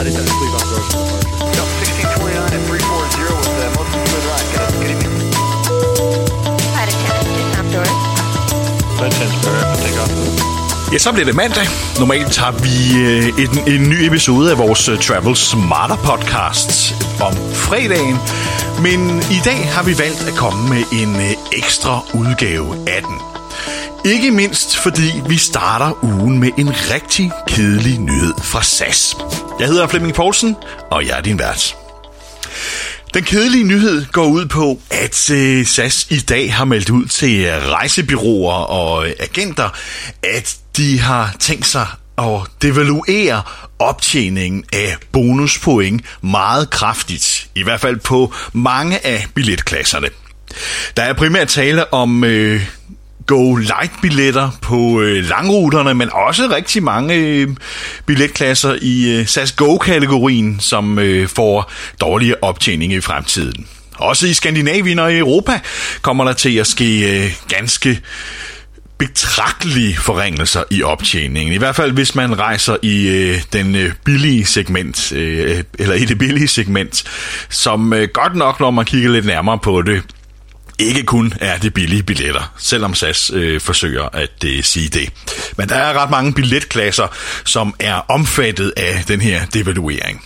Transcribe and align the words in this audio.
Friday, 0.00 0.16
time, 0.16 0.24
please 0.24 0.54
on 0.56 0.64
departure. 0.64 0.96
No, 1.56 1.62
1629 1.76 2.56
at 2.56 2.62
340 2.64 3.20
with 3.36 3.52
uh, 3.52 3.68
most 3.76 3.92
smooth 3.92 4.24
ride. 4.32 4.48
Good, 4.56 4.72
good 4.80 4.92
evening. 4.96 5.28
Flight 6.72 6.88
attendant, 6.88 7.28
just 7.36 7.52
outdoors. 7.60 7.92
Flight 8.96 9.12
10 9.12 9.28
Spirit 9.36 9.64
for 9.68 9.78
takeoff. 9.84 10.92
Ja, 10.92 10.98
så 10.98 11.12
bliver 11.12 11.26
det 11.26 11.34
mandag. 11.34 11.66
Normalt 11.98 12.36
har 12.36 12.52
vi 12.52 12.74
øh, 13.00 13.24
en, 13.44 13.74
en 13.74 13.90
ny 13.90 13.98
episode 14.06 14.50
af 14.50 14.58
vores 14.58 14.88
øh, 14.88 14.98
Travel 14.98 15.36
Smarter 15.36 15.96
podcast 15.96 16.94
om 17.20 17.34
fredagen. 17.52 18.16
Men 18.82 19.22
i 19.30 19.40
dag 19.44 19.68
har 19.74 19.82
vi 19.82 19.98
valgt 19.98 20.28
at 20.28 20.34
komme 20.34 20.68
med 20.68 20.82
en 20.92 21.16
øh, 21.16 21.32
ekstra 21.52 22.00
udgave 22.14 22.88
af 22.88 23.02
den. 23.02 23.29
Ikke 24.04 24.30
mindst 24.30 24.76
fordi 24.76 25.12
vi 25.28 25.36
starter 25.36 26.04
ugen 26.04 26.38
med 26.38 26.50
en 26.58 26.68
rigtig 26.68 27.32
kedelig 27.48 27.98
nyhed 27.98 28.34
fra 28.42 28.62
SAS. 28.62 29.16
Jeg 29.58 29.68
hedder 29.68 29.86
Flemming 29.86 30.14
Poulsen, 30.14 30.56
og 30.90 31.06
jeg 31.06 31.18
er 31.18 31.22
din 31.22 31.38
vært. 31.38 31.76
Den 33.14 33.24
kedelige 33.24 33.64
nyhed 33.64 34.06
går 34.12 34.26
ud 34.26 34.46
på, 34.46 34.80
at 34.90 35.30
øh, 35.30 35.66
SAS 35.66 36.06
i 36.10 36.18
dag 36.18 36.54
har 36.54 36.64
meldt 36.64 36.90
ud 36.90 37.06
til 37.06 37.40
øh, 37.40 37.68
rejsebyråer 37.68 38.54
og 38.54 39.08
øh, 39.08 39.14
agenter, 39.18 39.68
at 40.22 40.56
de 40.76 41.00
har 41.00 41.36
tænkt 41.38 41.66
sig 41.66 41.86
at 42.18 42.40
devaluere 42.62 43.42
optjeningen 43.78 44.64
af 44.72 44.96
bonuspoint 45.12 46.04
meget 46.22 46.70
kraftigt. 46.70 47.48
I 47.54 47.62
hvert 47.62 47.80
fald 47.80 47.96
på 47.96 48.34
mange 48.52 49.06
af 49.06 49.26
billetklasserne. 49.34 50.08
Der 50.96 51.02
er 51.02 51.12
primært 51.12 51.48
tale 51.48 51.92
om 51.92 52.24
øh, 52.24 52.62
Go 53.30 53.54
Light-billetter 53.54 54.50
på 54.62 55.00
øh, 55.00 55.24
langruterne, 55.24 55.94
men 55.94 56.08
også 56.12 56.48
rigtig 56.50 56.82
mange 56.82 57.14
øh, 57.14 57.48
billetklasser 58.06 58.76
i 58.82 59.18
øh, 59.18 59.26
SAS 59.26 59.52
Go-kategorien, 59.52 60.60
som 60.60 60.98
øh, 60.98 61.28
får 61.28 61.72
dårligere 62.00 62.36
optjening 62.42 62.92
i 62.92 63.00
fremtiden. 63.00 63.66
Også 63.96 64.26
i 64.26 64.32
Skandinavien 64.32 64.98
og 64.98 65.12
i 65.12 65.18
Europa 65.18 65.60
kommer 66.02 66.24
der 66.24 66.32
til 66.32 66.56
at 66.56 66.66
ske 66.66 67.22
øh, 67.24 67.32
ganske 67.48 68.00
betragtelige 68.98 69.96
forringelser 69.96 70.62
i 70.70 70.82
optjeningen. 70.82 71.54
I 71.54 71.58
hvert 71.58 71.76
fald 71.76 71.92
hvis 71.92 72.14
man 72.14 72.38
rejser 72.38 72.76
i 72.82 73.08
øh, 73.08 73.42
den 73.52 73.74
øh, 73.74 73.92
billige 74.04 74.46
segment, 74.46 75.12
øh, 75.12 75.64
eller 75.78 75.94
i 75.94 76.04
det 76.04 76.18
billige 76.18 76.48
segment, 76.48 77.04
som 77.48 77.92
øh, 77.92 78.08
godt 78.12 78.36
nok, 78.36 78.60
når 78.60 78.70
man 78.70 78.84
kigger 78.84 79.10
lidt 79.10 79.26
nærmere 79.26 79.58
på 79.58 79.82
det, 79.82 80.02
ikke 80.80 81.02
kun 81.02 81.32
er 81.40 81.58
det 81.58 81.74
billige 81.74 82.02
billetter, 82.02 82.52
selvom 82.58 82.94
SAS 82.94 83.30
øh, 83.34 83.60
forsøger 83.60 84.08
at 84.12 84.44
øh, 84.44 84.64
sige 84.64 84.88
det. 84.88 85.12
Men 85.56 85.68
der 85.68 85.74
er 85.74 86.02
ret 86.02 86.10
mange 86.10 86.32
billetklasser, 86.32 87.06
som 87.44 87.74
er 87.78 87.94
omfattet 87.94 88.72
af 88.76 89.04
den 89.08 89.20
her 89.20 89.46
devaluering. 89.46 90.24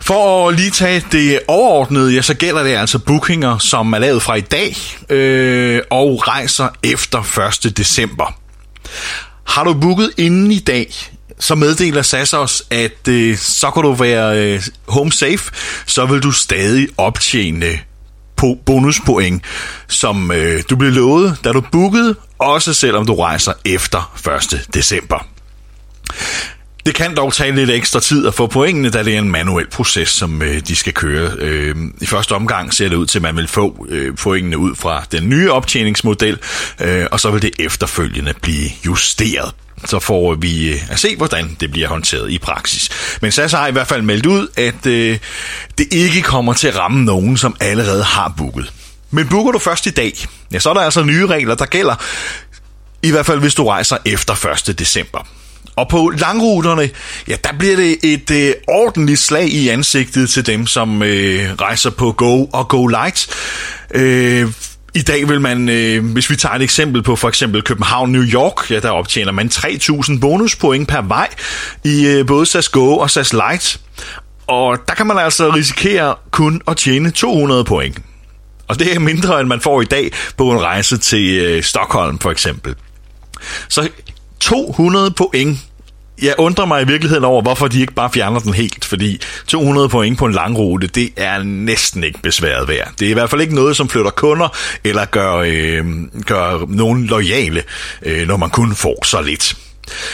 For 0.00 0.48
at 0.48 0.54
lige 0.54 0.70
tage 0.70 1.04
det 1.12 1.40
overordnede, 1.48 2.14
ja, 2.14 2.22
så 2.22 2.34
gælder 2.34 2.62
det 2.62 2.74
altså 2.74 2.98
bookinger, 2.98 3.58
som 3.58 3.92
er 3.92 3.98
lavet 3.98 4.22
fra 4.22 4.34
i 4.34 4.40
dag 4.40 4.76
øh, 5.10 5.82
og 5.90 6.28
rejser 6.28 6.68
efter 6.82 7.40
1. 7.64 7.76
december. 7.76 8.34
Har 9.44 9.64
du 9.64 9.74
booket 9.74 10.10
inden 10.16 10.50
i 10.50 10.58
dag, 10.58 10.94
så 11.38 11.54
meddeler 11.54 12.02
SAS 12.02 12.34
os, 12.34 12.62
at 12.70 13.08
øh, 13.08 13.36
så 13.36 13.70
kan 13.70 13.82
du 13.82 13.92
være 13.92 14.38
øh, 14.38 14.62
home 14.88 15.12
safe, 15.12 15.50
så 15.86 16.06
vil 16.06 16.22
du 16.22 16.32
stadig 16.32 16.88
optjene 16.96 17.78
på 18.44 18.58
bonuspoint, 18.66 19.42
som 19.88 20.30
øh, 20.30 20.62
du 20.70 20.76
blev 20.76 20.92
lovet, 20.92 21.38
da 21.44 21.52
du 21.52 21.60
bookede, 21.72 22.14
også 22.38 22.74
selvom 22.74 23.06
du 23.06 23.14
rejser 23.14 23.52
efter 23.64 24.18
1. 24.52 24.66
december. 24.74 25.26
Det 26.86 26.94
kan 26.94 27.16
dog 27.16 27.32
tage 27.32 27.54
lidt 27.54 27.70
ekstra 27.70 28.00
tid 28.00 28.26
at 28.26 28.34
få 28.34 28.46
pointene, 28.46 28.90
da 28.90 29.02
det 29.02 29.14
er 29.14 29.18
en 29.18 29.28
manuel 29.28 29.66
proces, 29.66 30.08
som 30.08 30.42
øh, 30.42 30.60
de 30.60 30.76
skal 30.76 30.92
køre. 30.92 31.30
Øh, 31.38 31.76
I 32.00 32.06
første 32.06 32.32
omgang 32.32 32.74
ser 32.74 32.88
det 32.88 32.96
ud 32.96 33.06
til, 33.06 33.18
at 33.18 33.22
man 33.22 33.36
vil 33.36 33.48
få 33.48 33.86
øh, 33.88 34.16
pointene 34.16 34.58
ud 34.58 34.74
fra 34.74 35.04
den 35.12 35.28
nye 35.28 35.52
optjeningsmodel, 35.52 36.38
øh, 36.80 37.06
og 37.10 37.20
så 37.20 37.30
vil 37.30 37.42
det 37.42 37.50
efterfølgende 37.58 38.34
blive 38.42 38.70
justeret 38.86 39.52
så 39.84 39.98
får 39.98 40.34
vi 40.34 40.72
øh, 40.72 40.92
at 40.92 40.98
se, 40.98 41.16
hvordan 41.16 41.56
det 41.60 41.70
bliver 41.70 41.88
håndteret 41.88 42.30
i 42.30 42.38
praksis. 42.38 42.90
Men 43.20 43.32
SAS 43.32 43.52
har 43.52 43.66
i 43.66 43.72
hvert 43.72 43.86
fald 43.86 44.02
meldt 44.02 44.26
ud, 44.26 44.48
at 44.56 44.86
øh, 44.86 45.18
det 45.78 45.86
ikke 45.92 46.22
kommer 46.22 46.52
til 46.52 46.68
at 46.68 46.78
ramme 46.78 47.04
nogen, 47.04 47.36
som 47.36 47.56
allerede 47.60 48.04
har 48.04 48.34
booket. 48.36 48.72
Men 49.10 49.28
booker 49.28 49.52
du 49.52 49.58
først 49.58 49.86
i 49.86 49.90
dag, 49.90 50.12
ja, 50.52 50.58
så 50.58 50.70
er 50.70 50.74
der 50.74 50.80
altså 50.80 51.02
nye 51.02 51.26
regler, 51.26 51.54
der 51.54 51.66
gælder, 51.66 51.94
i 53.02 53.10
hvert 53.10 53.26
fald 53.26 53.40
hvis 53.40 53.54
du 53.54 53.64
rejser 53.64 53.96
efter 54.04 54.62
1. 54.68 54.78
december. 54.78 55.26
Og 55.76 55.88
på 55.88 56.12
langruterne, 56.18 56.90
ja, 57.28 57.36
der 57.44 57.50
bliver 57.58 57.76
det 57.76 57.96
et 58.02 58.30
øh, 58.30 58.54
ordentligt 58.68 59.20
slag 59.20 59.48
i 59.48 59.68
ansigtet 59.68 60.30
til 60.30 60.46
dem, 60.46 60.66
som 60.66 61.02
øh, 61.02 61.54
rejser 61.60 61.90
på 61.90 62.12
Go 62.12 62.44
og 62.44 62.68
Go 62.68 62.86
Light. 62.86 63.26
Øh, 63.94 64.52
i 64.94 65.02
dag 65.02 65.28
vil 65.28 65.40
man, 65.40 65.68
øh, 65.68 66.04
hvis 66.12 66.30
vi 66.30 66.36
tager 66.36 66.54
et 66.54 66.62
eksempel 66.62 67.02
på 67.02 67.16
for 67.16 67.28
eksempel 67.28 67.62
København-New 67.62 68.22
York, 68.22 68.70
ja, 68.70 68.80
der 68.80 68.90
optjener 68.90 69.32
man 69.32 69.50
3.000 69.54 70.20
bonuspoint 70.20 70.88
per 70.88 71.02
vej 71.02 71.28
i 71.84 72.06
øh, 72.06 72.26
både 72.26 72.46
SAS 72.46 72.68
Go 72.68 72.96
og 72.96 73.10
SAS 73.10 73.32
Light. 73.32 73.80
Og 74.46 74.78
der 74.88 74.94
kan 74.94 75.06
man 75.06 75.18
altså 75.18 75.54
risikere 75.54 76.14
kun 76.30 76.60
at 76.68 76.76
tjene 76.76 77.10
200 77.10 77.64
point. 77.64 77.98
Og 78.68 78.78
det 78.78 78.94
er 78.94 78.98
mindre, 78.98 79.40
end 79.40 79.48
man 79.48 79.60
får 79.60 79.80
i 79.82 79.84
dag 79.84 80.12
på 80.36 80.50
en 80.50 80.60
rejse 80.60 80.96
til 80.96 81.38
øh, 81.38 81.62
Stockholm 81.62 82.18
for 82.18 82.30
eksempel. 82.30 82.74
Så 83.68 83.88
200 84.44 85.10
point 85.10 85.58
jeg 86.22 86.34
undrer 86.38 86.66
mig 86.66 86.82
i 86.82 86.86
virkeligheden 86.86 87.24
over, 87.24 87.42
hvorfor 87.42 87.68
de 87.68 87.80
ikke 87.80 87.92
bare 87.94 88.10
fjerner 88.14 88.40
den 88.40 88.54
helt, 88.54 88.84
fordi 88.84 89.20
200 89.46 89.88
point 89.88 90.18
på 90.18 90.26
en 90.26 90.32
lang 90.32 90.58
rute, 90.58 90.86
det 90.86 91.10
er 91.16 91.42
næsten 91.42 92.04
ikke 92.04 92.18
besværet 92.22 92.68
værd. 92.68 92.92
Det 92.98 93.06
er 93.06 93.10
i 93.10 93.12
hvert 93.12 93.30
fald 93.30 93.40
ikke 93.40 93.54
noget, 93.54 93.76
som 93.76 93.88
flytter 93.88 94.10
kunder, 94.10 94.56
eller 94.84 95.04
gør, 95.04 95.34
øh, 95.36 95.84
gør 96.26 96.66
nogen 96.68 97.04
lojale, 97.04 97.62
øh, 98.02 98.28
når 98.28 98.36
man 98.36 98.50
kun 98.50 98.74
får 98.74 99.04
så 99.04 99.22
lidt. 99.22 99.56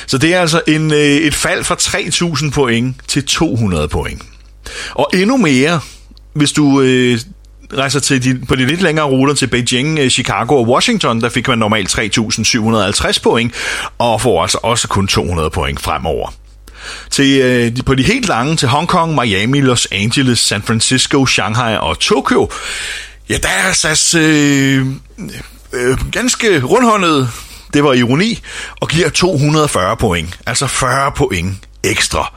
Så 0.06 0.18
det 0.18 0.34
er 0.34 0.40
altså 0.40 0.62
en, 0.68 0.92
øh, 0.92 0.98
et 0.98 1.34
fald 1.34 1.64
fra 1.64 1.74
3.000 1.74 2.50
point 2.50 2.96
til 3.08 3.26
200 3.26 3.88
point. 3.88 4.22
Og 4.90 5.10
endnu 5.14 5.36
mere, 5.36 5.80
hvis 6.32 6.52
du 6.52 6.80
øh, 6.80 7.18
rejser 7.78 8.00
til 8.00 8.24
de, 8.24 8.46
på 8.46 8.54
de 8.54 8.66
lidt 8.66 8.82
længere 8.82 9.06
ruter 9.06 9.34
til 9.34 9.46
Beijing, 9.46 9.98
øh, 9.98 10.10
Chicago 10.10 10.56
og 10.56 10.68
Washington, 10.68 11.20
der 11.20 11.28
fik 11.28 11.48
man 11.48 11.58
normalt 11.58 11.98
3.750 11.98 13.22
point, 13.22 13.54
og 13.98 14.20
får 14.20 14.42
altså 14.42 14.58
også 14.62 14.88
kun 14.88 15.06
200 15.08 15.50
point 15.50 15.80
fremover. 15.80 16.34
Til, 17.10 17.40
øh, 17.40 17.84
på 17.86 17.94
de 17.94 18.02
helt 18.02 18.28
lange 18.28 18.56
til 18.56 18.68
Hongkong, 18.68 19.20
Miami, 19.20 19.60
Los 19.60 19.88
Angeles, 19.92 20.38
San 20.38 20.62
Francisco, 20.62 21.26
Shanghai 21.26 21.76
og 21.76 21.98
Tokyo, 21.98 22.50
ja, 23.28 23.36
der 23.42 23.48
er 23.48 23.72
SAS 23.72 24.14
øh, 24.14 24.86
øh, 25.72 25.98
ganske 26.12 26.60
rundhåndet, 26.60 27.30
det 27.74 27.84
var 27.84 27.92
ironi, 27.92 28.40
og 28.80 28.88
giver 28.88 29.08
240 29.08 29.96
point, 29.96 30.38
altså 30.46 30.66
40 30.66 31.12
point 31.12 31.54
ekstra. 31.82 32.34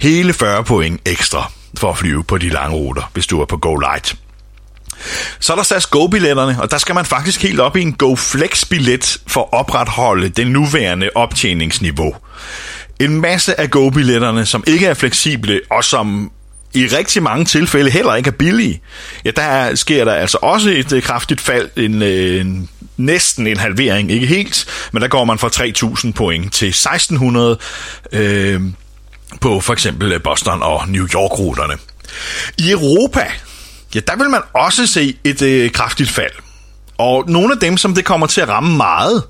Hele 0.00 0.32
40 0.32 0.64
point 0.64 1.00
ekstra 1.08 1.52
for 1.78 1.90
at 1.90 1.98
flyve 1.98 2.24
på 2.24 2.38
de 2.38 2.48
lange 2.48 2.76
ruter, 2.76 3.10
hvis 3.12 3.26
du 3.26 3.40
er 3.40 3.44
på 3.44 3.56
Go 3.56 3.76
Light. 3.76 4.16
Så 5.40 5.52
er 5.52 5.56
der 5.56 5.62
SAS 5.62 5.86
Go-billetterne, 5.86 6.56
og 6.60 6.70
der 6.70 6.78
skal 6.78 6.94
man 6.94 7.04
faktisk 7.04 7.42
helt 7.42 7.60
op 7.60 7.76
i 7.76 7.82
en 7.82 7.92
Go 7.92 8.14
Flex-billet 8.14 9.18
for 9.26 9.40
at 9.40 9.48
opretholde 9.52 10.28
det 10.28 10.46
nuværende 10.46 11.10
optjeningsniveau. 11.14 12.14
En 13.00 13.20
masse 13.20 13.60
af 13.60 13.70
Go-billetterne, 13.70 14.46
som 14.46 14.64
ikke 14.66 14.86
er 14.86 14.94
fleksible, 14.94 15.60
og 15.70 15.84
som 15.84 16.30
i 16.74 16.86
rigtig 16.86 17.22
mange 17.22 17.44
tilfælde 17.44 17.90
heller 17.90 18.14
ikke 18.14 18.28
er 18.28 18.32
billige, 18.32 18.80
ja, 19.24 19.30
der 19.30 19.74
sker 19.74 20.04
der 20.04 20.14
altså 20.14 20.38
også 20.42 20.70
et 20.70 20.92
øh, 20.92 21.02
kraftigt 21.02 21.40
fald, 21.40 21.70
en, 21.76 22.02
øh, 22.02 22.40
en 22.40 22.68
næsten 22.96 23.46
en 23.46 23.56
halvering, 23.56 24.10
ikke 24.10 24.26
helt, 24.26 24.66
men 24.92 25.02
der 25.02 25.08
går 25.08 25.24
man 25.24 25.38
fra 25.38 25.48
3.000 25.48 26.12
point 26.12 26.52
til 26.52 26.70
1.600 26.70 28.18
øh, 28.18 28.60
på 29.40 29.60
for 29.60 29.72
eksempel 29.72 30.20
Boston 30.20 30.62
og 30.62 30.88
New 30.88 31.06
York-ruterne. 31.14 31.74
I 32.58 32.70
Europa, 32.70 33.26
ja, 33.94 34.00
der 34.00 34.16
vil 34.16 34.30
man 34.30 34.40
også 34.52 34.86
se 34.86 35.16
et 35.24 35.42
øh, 35.42 35.70
kraftigt 35.70 36.10
fald. 36.10 36.32
Og 36.98 37.24
nogle 37.28 37.52
af 37.52 37.60
dem, 37.60 37.76
som 37.76 37.94
det 37.94 38.04
kommer 38.04 38.26
til 38.26 38.40
at 38.40 38.48
ramme 38.48 38.76
meget, 38.76 39.22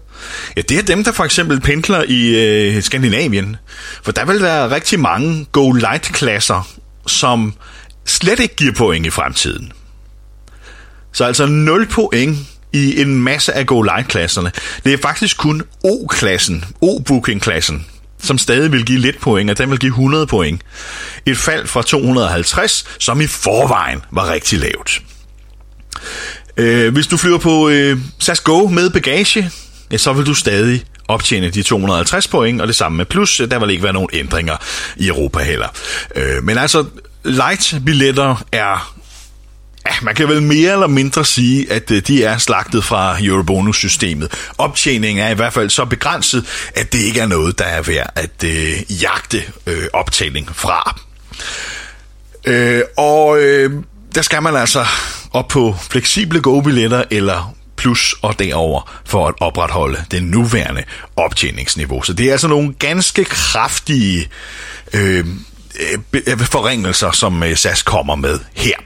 ja, 0.57 0.61
det 0.61 0.79
er 0.79 0.83
dem, 0.83 1.05
der 1.05 1.13
for 1.13 1.25
eksempel 1.25 1.61
pendler 1.61 2.05
i 2.09 2.27
øh, 2.27 2.83
Skandinavien. 2.83 3.57
For 4.03 4.13
der 4.13 4.25
vil 4.25 4.43
være 4.43 4.71
rigtig 4.71 5.01
mange 5.01 5.47
Go 5.53 5.73
Light-klasser, 5.73 6.69
som 7.07 7.55
slet 8.05 8.41
ikke 8.41 8.57
giver 8.57 8.73
point 8.73 9.07
i 9.07 9.11
fremtiden. 9.11 9.73
Så 11.13 11.25
altså 11.25 11.47
0 11.47 11.87
point 11.87 12.39
i 12.73 13.01
en 13.01 13.15
masse 13.15 13.53
af 13.53 13.67
Go 13.67 13.83
Light-klasserne. 13.83 14.53
Det 14.85 14.93
er 14.93 14.99
faktisk 15.03 15.37
kun 15.37 15.63
O-klassen, 15.85 16.65
O-booking-klassen, 16.81 17.87
som 18.25 18.39
stadig 18.39 18.73
vil 18.73 18.85
give 18.85 18.99
lidt 18.99 19.21
point, 19.21 19.51
og 19.51 19.59
den 19.59 19.71
vil 19.71 19.79
give 19.79 19.91
100 19.91 20.27
point. 20.27 20.61
Et 21.27 21.39
fald 21.39 21.67
fra 21.67 21.83
250, 21.83 22.85
som 22.99 23.21
i 23.21 23.27
forvejen 23.27 24.03
var 24.11 24.33
rigtig 24.33 24.59
lavt. 24.59 25.03
Øh, 26.57 26.93
hvis 26.93 27.07
du 27.07 27.17
flyver 27.17 27.39
på 27.39 27.69
øh, 27.69 27.99
SAS 28.19 28.41
Go 28.41 28.67
med 28.67 28.91
bagage, 28.91 29.51
ja, 29.93 29.97
så 29.97 30.13
vil 30.13 30.27
du 30.27 30.35
stadig 30.35 30.85
optjene 31.09 31.51
de 31.51 31.63
250 31.63 32.29
point, 32.29 32.61
og 32.61 32.67
det 32.67 32.77
samme 32.77 32.97
med 32.97 33.05
plus. 33.05 33.41
Der 33.51 33.59
vil 33.59 33.71
ikke 33.71 33.83
være 33.83 33.93
nogen 33.93 34.09
ændringer 34.13 34.57
i 34.97 35.09
Europa 35.09 35.39
heller. 35.39 35.69
Øh, 36.17 36.45
men 36.45 36.59
altså, 36.59 36.85
light-billetter 37.25 38.45
er 38.53 38.94
Ja, 39.87 39.95
man 40.03 40.15
kan 40.15 40.29
vel 40.29 40.43
mere 40.43 40.73
eller 40.73 40.87
mindre 40.87 41.25
sige, 41.25 41.73
at 41.73 41.91
øh, 41.91 42.03
de 42.07 42.25
er 42.25 42.39
slagtet 42.39 42.85
fra 42.85 43.17
Eurobonus-systemet. 43.21 44.33
Optjeningen 44.59 45.25
er 45.27 45.31
i 45.31 45.35
hvert 45.35 45.53
fald 45.53 45.71
så 45.71 45.85
begrænset, 45.85 46.47
at 46.75 46.93
det 46.93 46.99
ikke 46.99 47.21
er 47.21 47.27
noget, 47.27 47.59
der 47.59 47.65
er 47.65 47.83
værd 47.83 48.13
at 48.15 48.45
øh, 48.45 49.03
jagte 49.03 49.43
øh, 49.67 49.87
optælling 49.93 50.57
fra. 50.57 51.01
Øh, 52.45 52.83
og 52.97 53.39
øh, 53.39 53.73
der 54.15 54.23
skal 54.23 54.43
man 54.43 54.57
altså 54.57 54.87
op 55.33 55.49
på 55.49 55.77
fleksible 55.91 56.41
go-billetter 56.41 57.05
eller 57.11 57.55
plus 57.77 58.15
og 58.23 58.39
derover 58.39 59.01
for 59.05 59.29
at 59.29 59.35
opretholde 59.41 60.05
det 60.11 60.23
nuværende 60.23 60.85
optjeningsniveau. 61.17 62.03
Så 62.03 62.13
det 62.13 62.27
er 62.27 62.33
altså 62.33 62.49
nogle 62.49 62.75
ganske 62.75 63.25
kraftige 63.25 64.29
øh, 64.93 65.27
øh 66.27 66.41
forringelser, 66.41 67.11
som 67.11 67.43
øh, 67.43 67.57
SAS 67.57 67.83
kommer 67.83 68.15
med 68.15 68.39
her. 68.55 68.77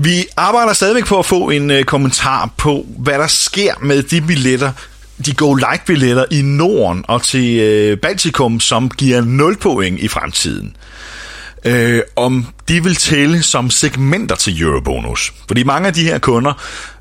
Vi 0.00 0.26
arbejder 0.36 0.72
stadigvæk 0.72 1.06
på 1.06 1.18
at 1.18 1.26
få 1.26 1.50
en 1.50 1.70
øh, 1.70 1.84
kommentar 1.84 2.50
på, 2.56 2.86
hvad 2.98 3.14
der 3.14 3.26
sker 3.26 3.74
med 3.82 4.02
de 4.02 4.20
billetter, 4.20 4.72
de 5.26 5.34
Go 5.34 5.54
Light 5.54 5.84
billetter 5.84 6.24
i 6.30 6.42
Norden 6.42 7.04
og 7.08 7.22
til 7.22 7.58
øh, 7.58 7.98
Baltikum, 7.98 8.60
som 8.60 8.90
giver 8.90 9.20
0 9.20 9.56
point 9.56 10.00
i 10.00 10.08
fremtiden. 10.08 10.76
Øh, 11.64 12.02
om 12.16 12.46
de 12.68 12.82
vil 12.82 12.94
tælle 12.94 13.42
som 13.42 13.70
segmenter 13.70 14.36
til 14.36 14.62
Eurobonus. 14.62 15.32
Fordi 15.48 15.62
mange 15.62 15.88
af 15.88 15.94
de 15.94 16.04
her 16.04 16.18
kunder, 16.18 16.52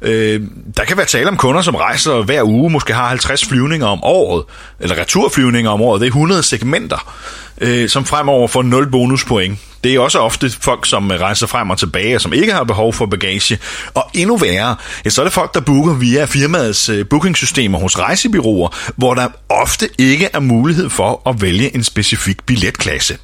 øh, 0.01 0.41
der 0.77 0.83
kan 0.83 0.97
være 0.97 1.05
tale 1.05 1.27
om 1.27 1.38
kunder, 1.38 1.61
som 1.61 1.75
rejser 1.75 2.23
hver 2.23 2.44
uge, 2.44 2.69
måske 2.69 2.94
har 2.94 3.07
50 3.07 3.45
flyvninger 3.45 3.88
om 3.88 4.03
året, 4.03 4.45
eller 4.79 4.99
returflyvninger 4.99 5.71
om 5.71 5.81
året, 5.81 6.01
det 6.01 6.07
er 6.07 6.11
100 6.11 6.44
segmenter, 6.44 7.13
øh, 7.61 7.89
som 7.89 8.05
fremover 8.05 8.47
får 8.47 8.63
0 8.63 8.91
bonuspoint. 8.91 9.59
Det 9.83 9.95
er 9.95 10.00
også 10.00 10.19
ofte 10.19 10.50
folk, 10.50 10.85
som 10.85 11.12
øh, 11.12 11.19
rejser 11.19 11.47
frem 11.47 11.69
og 11.69 11.77
tilbage, 11.77 12.15
og 12.15 12.21
som 12.21 12.33
ikke 12.33 12.53
har 12.53 12.63
behov 12.63 12.94
for 12.94 13.06
bagage. 13.06 13.59
Og 13.94 14.09
endnu 14.13 14.38
værre, 14.38 14.75
ja, 15.06 15.09
så 15.09 15.21
er 15.21 15.25
det 15.25 15.33
folk, 15.33 15.53
der 15.53 15.59
booker 15.59 15.94
via 15.94 16.25
firmaets 16.25 16.89
øh, 16.89 17.06
bookingsystemer 17.09 17.79
hos 17.79 18.00
rejsebyråer, 18.00 18.75
hvor 18.95 19.13
der 19.13 19.27
ofte 19.50 19.89
ikke 19.97 20.29
er 20.33 20.39
mulighed 20.39 20.89
for 20.89 21.29
at 21.29 21.41
vælge 21.41 21.75
en 21.75 21.83
specifik 21.83 22.45
billetklasse. 22.45 23.18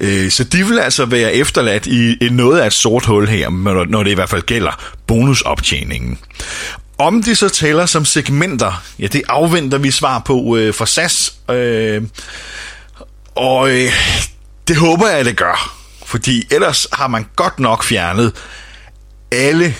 Øh, 0.00 0.30
så 0.30 0.44
de 0.44 0.66
vil 0.66 0.78
altså 0.78 1.04
være 1.04 1.34
efterladt 1.34 1.86
i 1.86 2.28
noget 2.30 2.60
af 2.60 2.66
et 2.66 2.72
sort 2.72 3.06
hul 3.06 3.28
her, 3.28 3.50
når 3.88 4.02
det 4.02 4.10
i 4.10 4.14
hvert 4.14 4.28
fald 4.28 4.42
gælder 4.42 4.94
bonusoptjeningen. 5.06 6.18
Om 6.98 7.22
de 7.22 7.34
så 7.34 7.48
tæller 7.48 7.86
som 7.86 8.04
segmenter, 8.04 8.82
ja, 8.98 9.06
det 9.06 9.22
afventer 9.28 9.78
vi 9.78 9.90
svar 9.90 10.18
på 10.18 10.56
øh, 10.56 10.74
fra 10.74 10.86
SAS. 10.86 11.34
Øh, 11.50 12.02
og 13.34 13.70
øh, 13.70 13.92
det 14.68 14.76
håber 14.76 15.08
jeg, 15.08 15.24
det 15.24 15.36
gør. 15.36 15.74
Fordi 16.06 16.46
ellers 16.50 16.86
har 16.92 17.06
man 17.08 17.26
godt 17.36 17.58
nok 17.58 17.84
fjernet 17.84 18.32
alle 19.32 19.74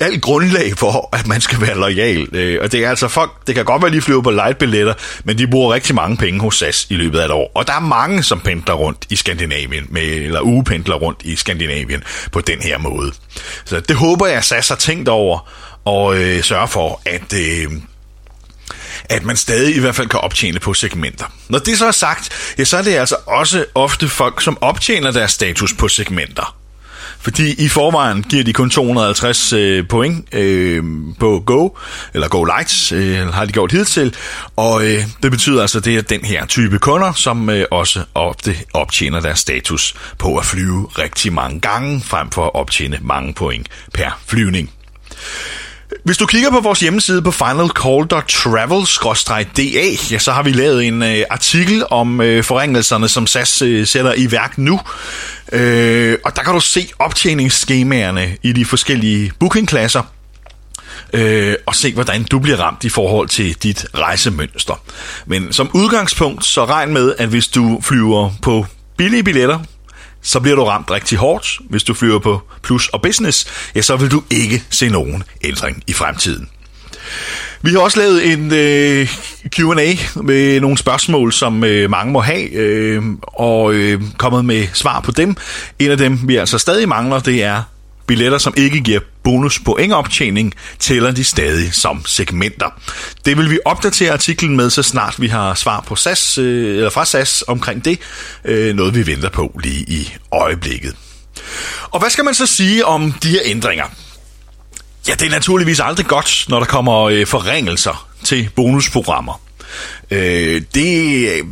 alt 0.00 0.22
grundlag 0.22 0.78
for, 0.78 1.08
at 1.12 1.26
man 1.26 1.40
skal 1.40 1.60
være 1.60 1.78
lojal. 1.78 2.28
Øh, 2.32 2.58
og 2.62 2.72
det 2.72 2.84
er 2.84 2.90
altså 2.90 3.08
folk, 3.08 3.46
det 3.46 3.54
kan 3.54 3.64
godt 3.64 3.82
være, 3.82 3.88
at 3.88 3.94
de 3.94 4.00
flyver 4.00 4.22
på 4.22 4.30
lightbilletter, 4.30 4.94
men 5.24 5.38
de 5.38 5.46
bruger 5.46 5.74
rigtig 5.74 5.94
mange 5.94 6.16
penge 6.16 6.40
hos 6.40 6.56
SAS 6.56 6.86
i 6.90 6.94
løbet 6.94 7.18
af 7.18 7.24
et 7.24 7.30
år. 7.30 7.52
Og 7.54 7.66
der 7.66 7.72
er 7.72 7.80
mange, 7.80 8.22
som 8.22 8.40
pendler 8.40 8.74
rundt 8.74 9.06
i 9.10 9.16
Skandinavien, 9.16 9.86
med, 9.88 10.02
eller 10.02 10.40
ugependler 10.40 10.94
rundt 10.94 11.22
i 11.24 11.36
Skandinavien 11.36 12.02
på 12.32 12.40
den 12.40 12.60
her 12.60 12.78
måde. 12.78 13.12
Så 13.64 13.80
det 13.80 13.96
håber 13.96 14.26
jeg, 14.26 14.36
at 14.36 14.44
SAS 14.44 14.68
har 14.68 14.76
tænkt 14.76 15.08
over, 15.08 15.48
og 15.84 16.16
øh, 16.16 16.42
sørge 16.42 16.68
for, 16.68 17.00
at... 17.06 17.32
Øh, 17.32 17.72
at 19.04 19.24
man 19.24 19.36
stadig 19.36 19.76
i 19.76 19.80
hvert 19.80 19.94
fald 19.94 20.08
kan 20.08 20.20
optjene 20.20 20.58
på 20.58 20.74
segmenter. 20.74 21.26
Når 21.48 21.58
det 21.58 21.78
så 21.78 21.86
er 21.86 21.92
sagt, 21.92 22.28
ja, 22.58 22.64
så 22.64 22.76
er 22.76 22.82
det 22.82 22.94
altså 22.94 23.16
også 23.26 23.64
ofte 23.74 24.08
folk, 24.08 24.40
som 24.42 24.58
optjener 24.60 25.10
deres 25.10 25.32
status 25.32 25.72
på 25.72 25.88
segmenter. 25.88 26.56
Fordi 27.22 27.64
i 27.64 27.68
forvejen 27.68 28.22
giver 28.22 28.44
de 28.44 28.52
kun 28.52 28.70
250 28.70 29.52
øh, 29.52 29.88
point 29.88 30.34
øh, 30.34 30.84
på 31.20 31.42
Go, 31.46 31.68
eller 32.14 32.28
Go 32.28 32.44
Lights, 32.44 32.92
øh, 32.92 33.28
har 33.28 33.44
de 33.44 33.52
gjort 33.52 33.72
hidtil. 33.72 34.14
Og 34.56 34.84
øh, 34.84 35.04
det 35.22 35.30
betyder 35.30 35.60
altså, 35.60 35.78
at 35.78 35.84
det 35.84 35.96
er 35.96 36.02
den 36.02 36.24
her 36.24 36.46
type 36.46 36.78
kunder, 36.78 37.12
som 37.12 37.50
øh, 37.50 37.64
også 37.70 38.04
ofte 38.14 38.56
optjener 38.74 39.20
deres 39.20 39.38
status 39.38 39.94
på 40.18 40.36
at 40.36 40.44
flyve 40.44 40.88
rigtig 40.98 41.32
mange 41.32 41.60
gange, 41.60 42.00
frem 42.00 42.30
for 42.30 42.44
at 42.44 42.54
optjene 42.54 42.98
mange 43.02 43.34
point 43.34 43.66
per 43.94 44.20
flyvning. 44.26 44.70
Hvis 46.04 46.16
du 46.16 46.26
kigger 46.26 46.50
på 46.50 46.60
vores 46.60 46.80
hjemmeside 46.80 47.22
på 47.22 47.30
finalcall.travel-da, 47.30 49.64
ja, 50.10 50.18
så 50.18 50.32
har 50.32 50.42
vi 50.42 50.52
lavet 50.52 50.84
en 50.84 51.02
øh, 51.02 51.24
artikel 51.30 51.84
om 51.90 52.20
øh, 52.20 52.44
forringelserne, 52.44 53.08
som 53.08 53.26
SAS 53.26 53.62
øh, 53.62 53.86
sætter 53.86 54.14
i 54.14 54.32
værk 54.32 54.58
nu. 54.58 54.80
Øh, 55.52 56.18
og 56.24 56.36
der 56.36 56.42
kan 56.42 56.54
du 56.54 56.60
se 56.60 56.88
optjeningsskemaerne 56.98 58.36
i 58.42 58.52
de 58.52 58.64
forskellige 58.64 59.32
bookingklasser, 59.38 60.02
øh, 61.12 61.54
og 61.66 61.74
se, 61.74 61.94
hvordan 61.94 62.22
du 62.22 62.38
bliver 62.38 62.56
ramt 62.56 62.84
i 62.84 62.88
forhold 62.88 63.28
til 63.28 63.54
dit 63.54 63.86
rejsemønster. 63.94 64.82
Men 65.26 65.52
som 65.52 65.70
udgangspunkt, 65.74 66.44
så 66.44 66.64
regn 66.64 66.92
med, 66.92 67.14
at 67.18 67.28
hvis 67.28 67.48
du 67.48 67.80
flyver 67.82 68.30
på 68.42 68.66
billige 68.96 69.24
billetter, 69.24 69.58
så 70.22 70.40
bliver 70.40 70.56
du 70.56 70.64
ramt 70.64 70.90
rigtig 70.90 71.18
hårdt. 71.18 71.58
Hvis 71.70 71.82
du 71.82 71.94
flyver 71.94 72.18
på 72.18 72.42
plus 72.62 72.88
og 72.88 73.02
business, 73.02 73.46
ja, 73.74 73.82
så 73.82 73.96
vil 73.96 74.10
du 74.10 74.22
ikke 74.30 74.62
se 74.70 74.88
nogen 74.88 75.22
ændring 75.44 75.82
i 75.86 75.92
fremtiden. 75.92 76.48
Vi 77.62 77.70
har 77.70 77.78
også 77.78 77.98
lavet 77.98 78.32
en 78.32 78.52
øh, 78.52 79.08
Q&A 79.56 80.20
med 80.22 80.60
nogle 80.60 80.78
spørgsmål, 80.78 81.32
som 81.32 81.64
øh, 81.64 81.90
mange 81.90 82.12
må 82.12 82.20
have, 82.20 82.50
øh, 82.50 83.02
og 83.22 83.74
øh, 83.74 84.02
kommet 84.18 84.44
med 84.44 84.66
svar 84.72 85.00
på 85.00 85.10
dem. 85.10 85.36
En 85.78 85.90
af 85.90 85.98
dem, 85.98 86.28
vi 86.28 86.36
altså 86.36 86.58
stadig 86.58 86.88
mangler, 86.88 87.18
det 87.18 87.42
er 87.42 87.62
billetter, 88.06 88.38
som 88.38 88.54
ikke 88.56 88.80
giver 88.80 89.00
bonus 89.22 89.58
på 89.58 89.78
optjening, 89.92 90.54
tæller 90.78 91.10
de 91.10 91.24
stadig 91.24 91.74
som 91.74 92.06
segmenter. 92.06 92.80
Det 93.24 93.38
vil 93.38 93.50
vi 93.50 93.58
opdatere 93.64 94.12
artiklen 94.12 94.56
med, 94.56 94.70
så 94.70 94.82
snart 94.82 95.20
vi 95.20 95.26
har 95.26 95.54
svar 95.54 95.80
på 95.80 95.96
SAS, 95.96 96.38
øh, 96.38 96.76
eller 96.76 96.90
fra 96.90 97.04
SAS 97.04 97.44
omkring 97.46 97.84
det. 97.84 97.98
Øh, 98.44 98.76
noget 98.76 98.94
vi 98.94 99.06
venter 99.06 99.28
på 99.28 99.60
lige 99.62 99.84
i 99.88 100.12
øjeblikket. 100.32 100.96
Og 101.90 102.00
hvad 102.00 102.10
skal 102.10 102.24
man 102.24 102.34
så 102.34 102.46
sige 102.46 102.86
om 102.86 103.12
de 103.12 103.28
her 103.28 103.40
ændringer? 103.44 103.84
Ja, 105.08 105.14
det 105.14 105.26
er 105.26 105.30
naturligvis 105.30 105.80
aldrig 105.80 106.06
godt, 106.06 106.44
når 106.48 106.58
der 106.58 106.66
kommer 106.66 107.02
øh, 107.02 107.26
forringelser 107.26 108.08
til 108.24 108.50
bonusprogrammer. 108.56 109.40
Øh, 110.10 110.62
det... 110.74 111.28
Øh, 111.28 111.44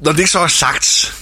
når 0.00 0.12
det 0.12 0.28
så 0.28 0.38
er 0.38 0.46
sagt, 0.46 1.14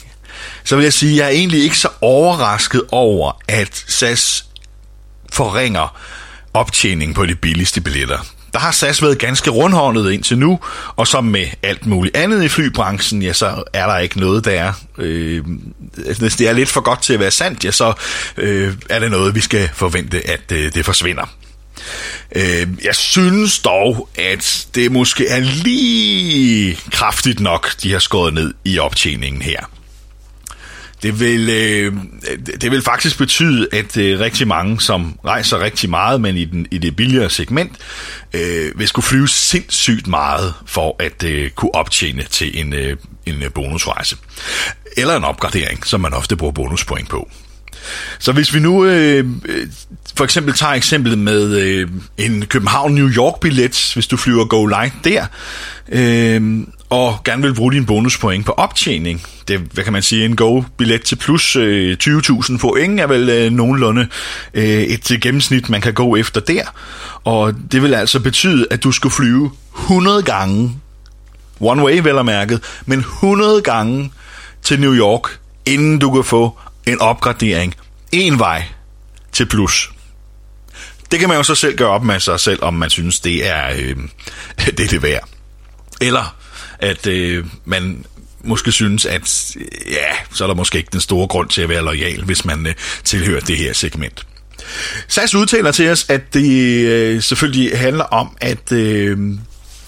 så 0.65 0.77
vil 0.77 0.83
jeg 0.83 0.93
sige, 0.93 1.13
at 1.13 1.19
jeg 1.19 1.25
er 1.25 1.39
egentlig 1.39 1.63
ikke 1.63 1.79
så 1.79 1.89
overrasket 2.01 2.83
over, 2.91 3.41
at 3.49 3.85
SAS 3.89 4.45
forringer 5.33 5.99
optjening 6.55 7.15
på 7.15 7.27
de 7.27 7.35
billigste 7.35 7.81
billetter. 7.81 8.19
Der 8.53 8.61
har 8.61 8.73
SAS 8.73 9.03
været 9.03 9.19
ganske 9.19 9.51
rundhåndet 9.51 10.13
indtil 10.13 10.39
nu, 10.39 10.61
og 10.97 11.07
som 11.07 11.25
med 11.25 11.47
alt 11.63 11.87
muligt 11.87 12.17
andet 12.17 12.45
i 12.45 12.49
flybranchen, 12.49 13.23
ja, 13.23 13.33
så 13.33 13.63
er 13.73 13.87
der 13.87 13.99
ikke 13.99 14.21
noget, 14.21 14.45
der 14.45 14.51
er... 14.51 14.73
Øh, 14.99 15.45
hvis 16.19 16.37
det 16.37 16.49
er 16.49 16.53
lidt 16.53 16.69
for 16.69 16.81
godt 16.81 17.03
til 17.03 17.13
at 17.13 17.21
være 17.21 17.31
sandt, 17.31 17.65
ja, 17.65 17.71
så 17.71 17.93
øh, 18.37 18.75
er 18.91 18.99
det 18.99 19.11
noget, 19.11 19.35
vi 19.35 19.41
skal 19.41 19.71
forvente, 19.75 20.31
at 20.31 20.53
øh, 20.53 20.75
det 20.75 20.85
forsvinder. 20.85 21.27
Øh, 22.37 22.67
jeg 22.85 22.95
synes 22.95 23.59
dog, 23.59 24.09
at 24.19 24.67
det 24.75 24.93
måske 24.93 25.29
er 25.29 25.41
lige 25.41 26.79
kraftigt 26.93 27.41
nok, 27.41 27.83
de 27.83 27.93
har 27.93 27.99
skåret 27.99 28.35
ned 28.35 28.55
i 28.65 28.79
optjeningen 28.79 29.43
her. 29.43 29.71
Det 31.05 31.21
vil, 31.21 31.49
øh, 31.49 31.93
det 32.61 32.71
vil 32.71 32.83
faktisk 32.83 33.19
betyde, 33.19 33.69
at 33.73 33.97
øh, 33.97 34.21
rigtig 34.21 34.49
mange, 34.49 34.81
som 34.81 35.19
rejser 35.25 35.61
rigtig 35.61 35.91
meget, 35.91 36.21
men 36.21 36.37
i, 36.37 36.45
den, 36.45 36.67
i 36.71 36.79
det 36.79 36.97
billigere 36.97 37.31
segment, 37.31 37.73
øh, 38.35 38.79
vil 38.79 38.89
skulle 38.89 39.07
flyve 39.07 39.29
sindssygt 39.29 40.07
meget 40.07 40.55
for 40.67 40.97
at 40.99 41.25
øh, 41.25 41.51
kunne 41.51 41.75
optjene 41.75 42.23
til 42.23 42.61
en, 42.61 42.73
øh, 42.73 42.97
en 43.27 43.43
øh, 43.43 43.53
bonusrejse. 43.53 44.17
Eller 44.97 45.17
en 45.17 45.25
opgradering, 45.25 45.87
som 45.87 46.01
man 46.01 46.15
ofte 46.15 46.37
bruger 46.37 46.53
bonuspoint 46.53 47.09
på. 47.09 47.31
Så 48.19 48.33
hvis 48.33 48.55
vi 48.55 48.61
nu 48.61 48.85
øh, 48.85 49.27
øh 49.45 49.67
for 50.17 50.25
eksempel 50.25 50.55
tager 50.55 50.73
eksemplet 50.73 51.19
med 51.19 51.57
øh, 51.57 51.89
en 52.19 52.47
København-New 52.47 53.09
York-billet, 53.09 53.91
hvis 53.95 54.07
du 54.07 54.17
flyver 54.17 54.45
Go 54.45 54.67
Light 54.67 54.95
der, 55.05 55.27
øh, 55.89 56.67
og 56.95 57.25
gerne 57.25 57.43
vil 57.43 57.55
bruge 57.55 57.73
din 57.73 57.87
bonuspoint 57.87 58.47
på 58.47 58.53
optjening. 58.53 59.23
Det, 59.49 59.61
hvad 59.61 59.85
kan 59.85 59.93
man 59.93 60.03
sige, 60.03 60.25
en 60.25 60.37
Go-billet 60.37 61.03
til 61.03 61.17
plus 61.17 61.57
øh, 61.57 61.97
20.000 62.03 62.59
point 62.59 63.01
er 63.01 63.07
vel 63.07 63.29
øh, 63.29 63.51
nogenlunde 63.51 64.09
øh, 64.55 64.65
et 64.65 65.19
gennemsnit, 65.23 65.69
man 65.69 65.81
kan 65.81 65.95
gå 65.95 66.17
efter 66.17 66.41
der. 66.41 66.65
Og 67.25 67.55
det 67.73 67.83
vil 67.83 67.95
altså 67.95 68.21
betyde, 68.21 68.67
at 68.71 68.85
du 68.85 68.93
skulle 68.93 69.13
flyve 69.13 69.51
100 69.81 70.23
gange, 70.23 70.81
one 71.61 71.85
way 71.85 72.01
vel 72.03 72.19
og 72.19 72.25
mærket, 72.25 72.61
men 72.87 72.99
100 72.99 73.63
gange 73.63 74.13
til 74.63 74.81
New 74.81 74.95
York, 74.95 75.39
inden 75.67 75.99
du 75.99 76.13
kan 76.13 76.25
få 76.25 76.59
en 76.87 77.01
opgradering 77.01 77.75
en 78.13 78.39
vej 78.39 78.65
til 79.33 79.47
plus. 79.47 79.91
Det 81.11 81.21
kan 81.21 81.29
man 81.29 81.37
jo 81.37 81.43
så 81.43 81.55
selv 81.55 81.77
gøre 81.77 81.89
op 81.89 82.03
med 82.03 82.21
sig 82.21 82.41
selv, 82.41 82.63
om 82.63 82.75
man 82.75 82.91
synes, 82.91 83.21
det 83.21 83.49
er 83.49 83.69
øh, 83.79 83.97
det, 84.77 84.81
er 84.81 84.89
det 84.89 85.03
værd. 85.03 85.29
Eller 86.01 86.44
at 86.85 87.07
øh, 87.07 87.45
man 87.65 88.05
måske 88.45 88.73
synes, 88.73 89.07
at 89.07 89.57
ja, 89.87 90.35
så 90.35 90.45
er 90.45 90.49
der 90.49 90.55
måske 90.55 90.79
ikke 90.79 90.91
den 90.93 91.01
store 91.01 91.27
grund 91.27 91.49
til 91.49 91.63
at 91.63 91.69
være 91.69 91.85
lojal, 91.85 92.25
hvis 92.25 92.45
man 92.45 92.67
øh, 92.67 92.75
tilhører 93.05 93.41
det 93.41 93.57
her 93.57 93.73
segment. 93.73 94.27
SAS 95.09 95.35
udtaler 95.35 95.73
til 95.73 95.91
os, 95.91 96.07
at 96.09 96.35
det 96.35 96.85
øh, 96.87 97.23
selvfølgelig 97.23 97.79
handler 97.79 98.05
om, 98.05 98.37
at 98.41 98.73
øh, 98.73 99.19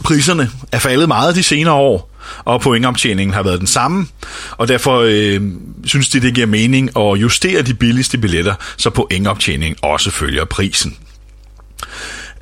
priserne 0.05 0.51
er 0.73 0.79
faldet 0.79 1.09
meget 1.09 1.37
de 1.37 1.43
senere 1.43 1.75
år, 1.75 2.11
og 2.45 2.61
pointoptjeningen 2.61 3.35
har 3.35 3.43
været 3.43 3.59
den 3.59 3.67
samme, 3.67 4.07
og 4.51 4.69
derfor 4.69 5.01
øh, 5.07 5.41
synes 5.85 6.09
de, 6.09 6.21
det 6.21 6.35
giver 6.35 6.47
mening 6.47 6.99
at 6.99 7.17
justere 7.17 7.63
de 7.63 7.75
billigste 7.75 8.19
billetter, 8.19 8.55
så 8.77 8.91
pointoptjeningen 8.91 9.79
også 9.83 10.11
følger 10.11 10.45
prisen. 10.45 10.97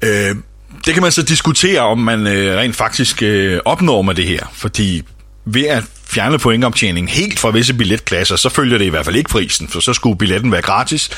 Øh, 0.03 0.37
det 0.87 0.95
kan 0.95 1.03
man 1.03 1.13
så 1.13 1.23
diskutere, 1.23 1.81
om 1.81 1.99
man 1.99 2.27
øh, 2.27 2.57
rent 2.57 2.77
faktisk 2.77 3.23
øh, 3.23 3.61
opnår 3.65 4.03
med 4.03 4.15
det 4.15 4.27
her, 4.27 4.53
fordi 4.53 5.03
ved 5.45 5.67
at 5.67 5.85
fjerne 6.07 6.39
pointoptjening 6.39 7.11
helt 7.11 7.39
fra 7.39 7.51
visse 7.51 7.75
billetklasser, 7.75 8.37
så 8.37 8.49
følger 8.49 8.79
det 8.79 8.85
i 8.85 8.89
hvert 8.89 9.05
fald 9.05 9.17
ikke 9.17 9.31
prisen, 9.31 9.69
for 9.69 9.81
så 9.81 9.93
skulle 9.93 10.19
billetten 10.19 10.53
være 10.53 10.63
gratis. 10.63 11.11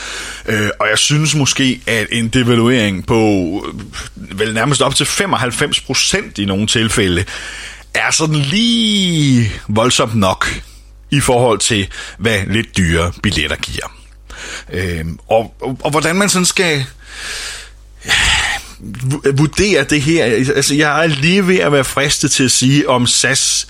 Øh, 0.47 0.71
og 0.81 0.89
jeg 0.89 0.99
synes 0.99 1.35
måske, 1.35 1.81
at 1.87 2.07
en 2.13 2.29
devaluering 2.29 3.07
på 3.07 3.21
øh, 3.69 4.39
vel 4.39 4.55
nærmest 4.55 4.83
op 4.83 4.95
til 4.95 5.05
95% 5.05 6.33
i 6.39 6.45
nogle 6.45 6.67
tilfælde, 6.67 7.25
er 7.95 8.11
sådan 8.11 8.37
lige 8.37 9.53
voldsomt 9.69 10.15
nok 10.15 10.61
i 11.11 11.21
forhold 11.21 11.59
til, 11.59 11.89
hvad 12.19 12.39
lidt 12.47 12.77
dyre 12.77 13.13
billetter 13.23 13.57
giver. 13.57 13.93
Øh, 14.73 15.05
og, 15.29 15.55
og, 15.61 15.79
og 15.85 15.91
hvordan 15.91 16.17
man 16.17 16.29
sådan 16.29 16.47
skal 16.47 16.87
vurdere 19.35 19.85
det 19.85 20.03
her. 20.03 20.25
Altså, 20.25 20.75
jeg 20.75 21.05
er 21.05 21.07
lige 21.07 21.47
ved 21.47 21.59
at 21.59 21.73
være 21.73 21.85
fristet 21.85 22.31
til 22.31 22.45
at 22.45 22.51
sige, 22.51 22.89
om 22.89 23.07
SAS 23.07 23.67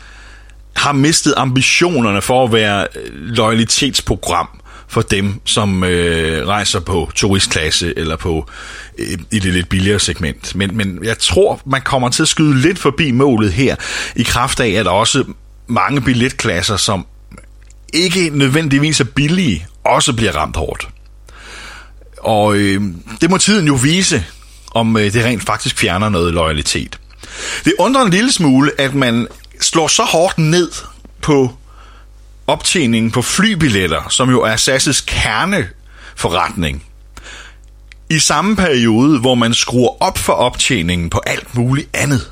har 0.77 0.93
mistet 0.93 1.35
ambitionerne 1.37 2.23
for 2.23 2.45
at 2.45 2.53
være 2.53 2.87
øh, 2.97 3.13
loyalitetsprogram 3.15 4.49
for 4.89 5.03
dem, 5.03 5.41
som 5.45 5.85
øh, 5.85 6.47
rejser 6.47 6.81
på 6.81 7.11
turistklasse 7.15 7.99
eller 7.99 8.17
på 8.17 8.51
øh, 8.99 9.19
i 9.33 9.39
det 9.39 9.55
lidt 9.55 9.69
billigere 9.69 10.01
segment. 10.01 10.55
Men, 10.55 10.77
men 10.77 10.99
jeg 11.05 11.19
tror, 11.19 11.61
man 11.67 11.81
kommer 11.83 12.09
til 12.09 12.23
at 12.23 12.29
skyde 12.29 12.61
lidt 12.61 12.79
forbi 12.79 13.11
målet 13.11 13.53
her, 13.53 13.77
i 14.17 14.23
kraft 14.23 14.61
af, 14.61 14.69
at 14.69 14.87
også 14.87 15.25
mange 15.67 16.01
billetklasser, 16.01 16.77
som 16.77 17.07
ikke 17.93 18.31
nødvendigvis 18.33 19.01
er 19.01 19.05
billige, 19.05 19.67
også 19.85 20.13
bliver 20.13 20.33
ramt 20.33 20.57
hårdt. 20.57 20.89
Og 22.19 22.57
øh, 22.57 22.83
det 23.21 23.31
må 23.31 23.39
tiden 23.39 23.67
jo 23.67 23.75
vise, 23.75 24.25
om 24.77 24.97
øh, 24.97 25.13
det 25.13 25.25
rent 25.25 25.43
faktisk 25.43 25.79
fjerner 25.79 26.09
noget 26.09 26.35
loyalitet. 26.35 26.99
Det 27.65 27.73
undrer 27.79 28.03
en 28.03 28.11
lille 28.11 28.33
smule, 28.33 28.71
at 28.79 28.95
man 28.95 29.29
slår 29.61 29.89
så 29.89 30.03
hårdt 30.03 30.39
ned 30.39 30.71
på 31.23 31.51
optjeningen 32.47 33.11
på 33.11 33.23
flybilletter, 33.23 34.09
som 34.09 34.31
jo 34.31 34.43
er 34.43 34.57
SAS' 34.57 35.05
kerneforretning, 35.07 36.85
i 38.11 38.19
samme 38.19 38.57
periode, 38.57 39.21
hvor 39.21 39.35
man 39.35 39.55
skruer 39.55 40.03
op 40.03 40.19
for 40.19 40.33
optjeningen 40.33 41.11
på 41.11 41.21
alt 41.27 41.55
muligt 41.55 41.89
andet. 41.93 42.31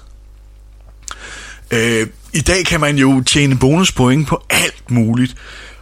Øh, 1.70 2.06
I 2.32 2.40
dag 2.40 2.64
kan 2.64 2.80
man 2.80 2.98
jo 2.98 3.22
tjene 3.22 3.58
bonuspoint 3.58 4.28
på 4.28 4.44
alt 4.50 4.90
muligt, 4.90 5.34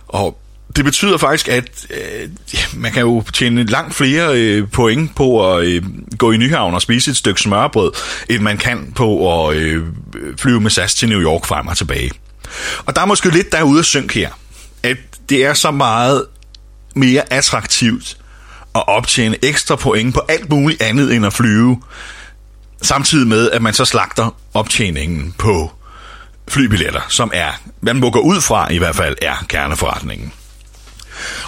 og 0.08 0.38
det 0.76 0.84
betyder 0.84 1.18
faktisk, 1.18 1.48
at 1.48 1.86
øh, 1.90 2.28
man 2.74 2.92
kan 2.92 3.00
jo 3.00 3.24
tjene 3.32 3.64
langt 3.64 3.94
flere 3.94 4.38
øh, 4.38 4.68
point 4.68 5.14
på 5.14 5.54
at 5.54 5.66
øh, 5.66 5.82
gå 6.18 6.32
i 6.32 6.36
Nyhavn 6.36 6.74
og 6.74 6.82
spise 6.82 7.10
et 7.10 7.16
stykke 7.16 7.40
smørbrød, 7.40 7.92
end 8.30 8.42
man 8.42 8.58
kan 8.58 8.92
på 8.94 9.40
at 9.48 9.56
øh, 9.56 9.84
flyve 10.36 10.60
med 10.60 10.70
SAS 10.70 10.94
til 10.94 11.08
New 11.08 11.20
York 11.20 11.46
frem 11.46 11.66
og 11.66 11.76
tilbage. 11.76 12.10
Og 12.86 12.96
der 12.96 13.02
er 13.02 13.06
måske 13.06 13.30
lidt 13.30 13.52
derude 13.52 13.78
at 13.78 13.84
synke 13.84 14.14
her, 14.14 14.30
at 14.82 14.96
det 15.28 15.44
er 15.44 15.54
så 15.54 15.70
meget 15.70 16.24
mere 16.94 17.32
attraktivt 17.32 18.16
at 18.74 18.88
optjene 18.88 19.36
ekstra 19.42 19.76
point 19.76 20.14
på 20.14 20.20
alt 20.28 20.50
muligt 20.50 20.82
andet 20.82 21.14
end 21.14 21.26
at 21.26 21.32
flyve, 21.32 21.82
samtidig 22.82 23.26
med, 23.26 23.50
at 23.50 23.62
man 23.62 23.74
så 23.74 23.84
slagter 23.84 24.36
optjeningen 24.54 25.34
på 25.38 25.72
flybilletter, 26.48 27.00
som 27.08 27.30
er, 27.34 27.50
man 27.80 27.96
må 27.96 28.10
gå 28.10 28.18
ud 28.18 28.40
fra 28.40 28.72
i 28.72 28.78
hvert 28.78 28.96
fald, 28.96 29.16
er 29.22 29.44
kerneforretningen. 29.48 30.32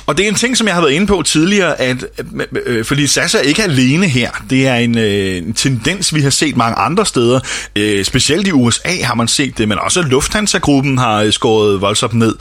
Og 0.07 0.17
det 0.17 0.25
er 0.25 0.29
en 0.29 0.35
ting, 0.35 0.57
som 0.57 0.67
jeg 0.67 0.75
har 0.75 0.83
været 0.83 0.93
inde 0.93 1.07
på 1.07 1.23
tidligere, 1.23 1.81
at, 1.81 1.97
øh, 2.67 2.85
fordi 2.85 3.07
SAS 3.07 3.35
er 3.35 3.41
ikke 3.41 3.63
alene 3.63 4.09
her. 4.09 4.31
Det 4.51 4.67
er 4.67 4.75
en, 4.75 4.99
øh, 4.99 5.37
en 5.37 5.55
tendens, 5.55 6.15
vi 6.15 6.21
har 6.21 6.31
set 6.31 6.57
mange 6.57 6.79
andre 6.79 7.07
steder. 7.07 7.41
Øh, 7.77 8.05
specielt 8.05 8.47
i 8.47 8.53
USA 8.53 9.03
har 9.03 9.15
man 9.15 9.29
set 9.29 9.59
det, 9.59 9.69
men 9.69 9.79
også 9.79 10.03
Lufthansa-gruppen 10.03 10.99
har 10.99 11.23
øh, 11.23 11.33
skåret 11.33 11.81
voldsomt 11.81 12.15
ned. 12.15 12.35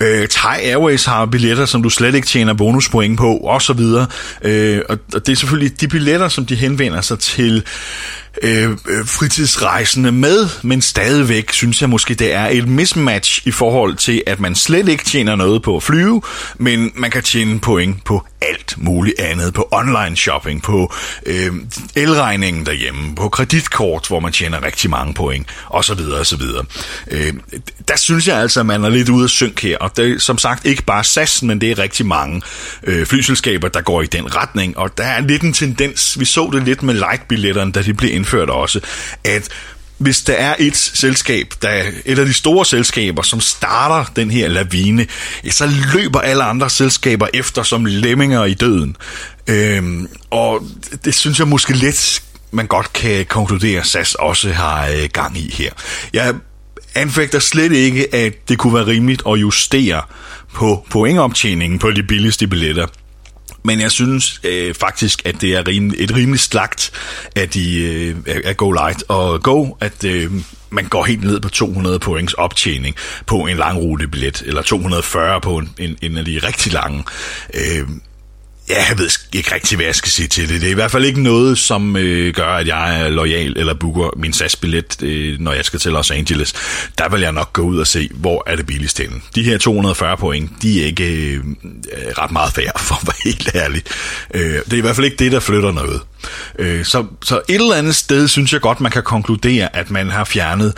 Øh, 0.00 0.28
Thai 0.28 0.58
Airways 0.62 1.04
har 1.04 1.26
billetter, 1.26 1.66
som 1.66 1.82
du 1.82 1.90
slet 1.90 2.14
ikke 2.14 2.26
tjener 2.26 2.54
bonuspoint 2.54 3.18
på, 3.18 3.36
og 3.36 3.62
så 3.62 3.72
videre. 3.72 4.06
Øh, 4.42 4.80
og, 4.88 4.98
og 5.14 5.26
det 5.26 5.32
er 5.32 5.36
selvfølgelig 5.36 5.80
de 5.80 5.88
billetter, 5.88 6.28
som 6.28 6.46
de 6.46 6.54
henvender 6.54 7.00
sig 7.00 7.18
til 7.18 7.64
Øh, 8.42 8.70
øh, 8.70 9.06
fritidsrejsende 9.06 10.12
med, 10.12 10.48
men 10.62 10.82
stadigvæk 10.82 11.52
synes 11.52 11.80
jeg 11.80 11.90
måske, 11.90 12.14
det 12.14 12.32
er 12.34 12.46
et 12.46 12.68
mismatch 12.68 13.46
i 13.46 13.50
forhold 13.50 13.96
til, 13.96 14.22
at 14.26 14.40
man 14.40 14.54
slet 14.54 14.88
ikke 14.88 15.04
tjener 15.04 15.36
noget 15.36 15.62
på 15.62 15.76
at 15.76 15.82
flyve, 15.82 16.22
men 16.58 16.92
man 16.94 17.10
kan 17.10 17.22
tjene 17.22 17.60
point 17.60 18.04
på 18.04 18.26
alt 18.40 18.74
muligt 18.76 19.20
andet, 19.20 19.54
på 19.54 19.68
online 19.70 20.16
shopping, 20.16 20.62
på 20.62 20.94
øh, 21.26 21.52
elregningen 21.96 22.66
derhjemme, 22.66 23.14
på 23.14 23.28
kreditkort, 23.28 24.08
hvor 24.08 24.20
man 24.20 24.32
tjener 24.32 24.64
rigtig 24.64 24.90
mange 24.90 25.14
point, 25.14 25.46
osv. 25.70 26.00
osv. 26.20 26.42
Øh, 27.10 27.32
der 27.88 27.96
synes 27.96 28.28
jeg 28.28 28.36
altså, 28.36 28.60
at 28.60 28.66
man 28.66 28.84
er 28.84 28.88
lidt 28.88 29.08
ude 29.08 29.24
at 29.24 29.30
synke 29.30 29.62
her, 29.62 29.78
og 29.78 29.96
det 29.96 30.12
er 30.12 30.18
som 30.18 30.38
sagt 30.38 30.66
ikke 30.66 30.82
bare 30.82 31.04
SAS, 31.04 31.42
men 31.42 31.60
det 31.60 31.70
er 31.70 31.78
rigtig 31.78 32.06
mange 32.06 32.42
øh, 32.82 33.06
flyselskaber, 33.06 33.68
der 33.68 33.80
går 33.80 34.02
i 34.02 34.06
den 34.06 34.36
retning, 34.36 34.78
og 34.78 34.98
der 34.98 35.04
er 35.04 35.20
lidt 35.20 35.42
en 35.42 35.52
tendens, 35.52 36.20
vi 36.20 36.24
så 36.24 36.50
det 36.52 36.62
lidt 36.62 36.82
med 36.82 36.94
lightbilletterne, 36.94 37.72
da 37.72 37.82
de 37.82 37.94
blev 37.94 38.14
indført 38.14 38.27
også, 38.34 38.80
at 39.24 39.48
hvis 39.98 40.20
der 40.20 40.32
er 40.32 40.54
et 40.58 40.76
selskab, 40.76 41.54
der 41.62 41.82
et 42.04 42.18
af 42.18 42.26
de 42.26 42.34
store 42.34 42.64
selskaber, 42.64 43.22
som 43.22 43.40
starter 43.40 44.12
den 44.16 44.30
her 44.30 44.48
lavine, 44.48 45.06
så 45.50 45.70
løber 45.94 46.20
alle 46.20 46.44
andre 46.44 46.70
selskaber 46.70 47.26
efter 47.34 47.62
som 47.62 47.84
lemminger 47.84 48.44
i 48.44 48.54
døden. 48.54 48.96
Øhm, 49.48 50.08
og 50.30 50.62
det 51.04 51.14
synes 51.14 51.38
jeg 51.38 51.48
måske 51.48 51.72
lidt, 51.72 52.22
man 52.50 52.66
godt 52.66 52.92
kan 52.92 53.26
konkludere, 53.26 53.80
at 53.80 53.86
SAS 53.86 54.14
også 54.14 54.52
har 54.52 54.88
øh, 54.88 55.08
gang 55.12 55.38
i 55.38 55.54
her. 55.54 55.70
Jeg 56.12 56.34
anfægter 56.94 57.38
slet 57.38 57.72
ikke, 57.72 58.14
at 58.14 58.48
det 58.48 58.58
kunne 58.58 58.74
være 58.74 58.86
rimeligt 58.86 59.22
at 59.26 59.36
justere 59.36 60.02
på 60.54 60.86
pointoptjeningen 60.90 61.78
på 61.78 61.90
de 61.90 62.02
billigste 62.02 62.46
billetter. 62.46 62.86
Men 63.62 63.80
jeg 63.80 63.90
synes 63.90 64.40
øh, 64.44 64.74
faktisk, 64.74 65.22
at 65.24 65.40
det 65.40 65.54
er 65.54 65.68
rim, 65.68 65.92
et 65.98 66.16
rimeligt 66.16 66.42
slagt 66.42 66.92
af, 67.36 67.48
de, 67.48 67.78
øh, 67.84 68.16
af 68.44 68.56
Go 68.56 68.70
Light 68.70 69.04
og 69.08 69.42
Go, 69.42 69.66
at 69.80 70.04
øh, 70.04 70.32
man 70.70 70.84
går 70.84 71.04
helt 71.04 71.24
ned 71.24 71.40
på 71.40 71.48
200 71.48 71.98
points 71.98 72.32
optjening 72.32 72.96
på 73.26 73.46
en 73.46 73.56
langrutebillet, 73.56 74.42
eller 74.46 74.62
240 74.62 75.40
på 75.40 75.58
en, 75.58 75.70
en, 75.78 75.96
en 76.02 76.18
af 76.18 76.24
de 76.24 76.40
rigtig 76.42 76.72
lange. 76.72 77.04
Øh, 77.54 77.88
Ja, 78.68 78.84
jeg 78.88 78.98
ved 78.98 79.10
ikke 79.32 79.54
rigtig, 79.54 79.76
hvad 79.76 79.86
jeg 79.86 79.94
skal 79.94 80.10
sige 80.10 80.28
til 80.28 80.48
det. 80.48 80.60
Det 80.60 80.66
er 80.66 80.70
i 80.70 80.74
hvert 80.74 80.90
fald 80.90 81.04
ikke 81.04 81.22
noget, 81.22 81.58
som 81.58 81.96
øh, 81.96 82.34
gør, 82.34 82.46
at 82.46 82.66
jeg 82.66 83.00
er 83.00 83.08
lojal 83.08 83.54
eller 83.56 83.74
booker 83.74 84.10
min 84.16 84.32
SAS-billet, 84.32 85.02
øh, 85.02 85.40
når 85.40 85.52
jeg 85.52 85.64
skal 85.64 85.80
til 85.80 85.92
Los 85.92 86.10
Angeles. 86.10 86.54
Der 86.98 87.08
vil 87.08 87.20
jeg 87.20 87.32
nok 87.32 87.52
gå 87.52 87.62
ud 87.62 87.78
og 87.78 87.86
se, 87.86 88.10
hvor 88.14 88.42
er 88.46 88.56
det 88.56 88.66
billigst 88.66 88.98
henne. 88.98 89.20
De 89.34 89.42
her 89.42 89.58
240 89.58 90.16
point, 90.16 90.50
de 90.62 90.82
er 90.82 90.86
ikke 90.86 91.32
øh, 91.34 91.44
ret 92.18 92.30
meget 92.30 92.56
værd, 92.56 92.80
for 92.80 92.94
at 92.94 93.06
være 93.06 93.16
helt 93.24 93.50
ærlig. 93.54 93.82
Øh, 94.34 94.54
det 94.64 94.72
er 94.72 94.76
i 94.76 94.80
hvert 94.80 94.96
fald 94.96 95.04
ikke 95.04 95.16
det, 95.24 95.32
der 95.32 95.40
flytter 95.40 95.72
noget. 95.72 96.00
Øh, 96.58 96.84
så, 96.84 97.06
så 97.22 97.40
et 97.48 97.54
eller 97.54 97.74
andet 97.74 97.94
sted 97.94 98.28
synes 98.28 98.52
jeg 98.52 98.60
godt, 98.60 98.80
man 98.80 98.92
kan 98.92 99.02
konkludere, 99.02 99.76
at 99.76 99.90
man 99.90 100.10
har 100.10 100.24
fjernet 100.24 100.72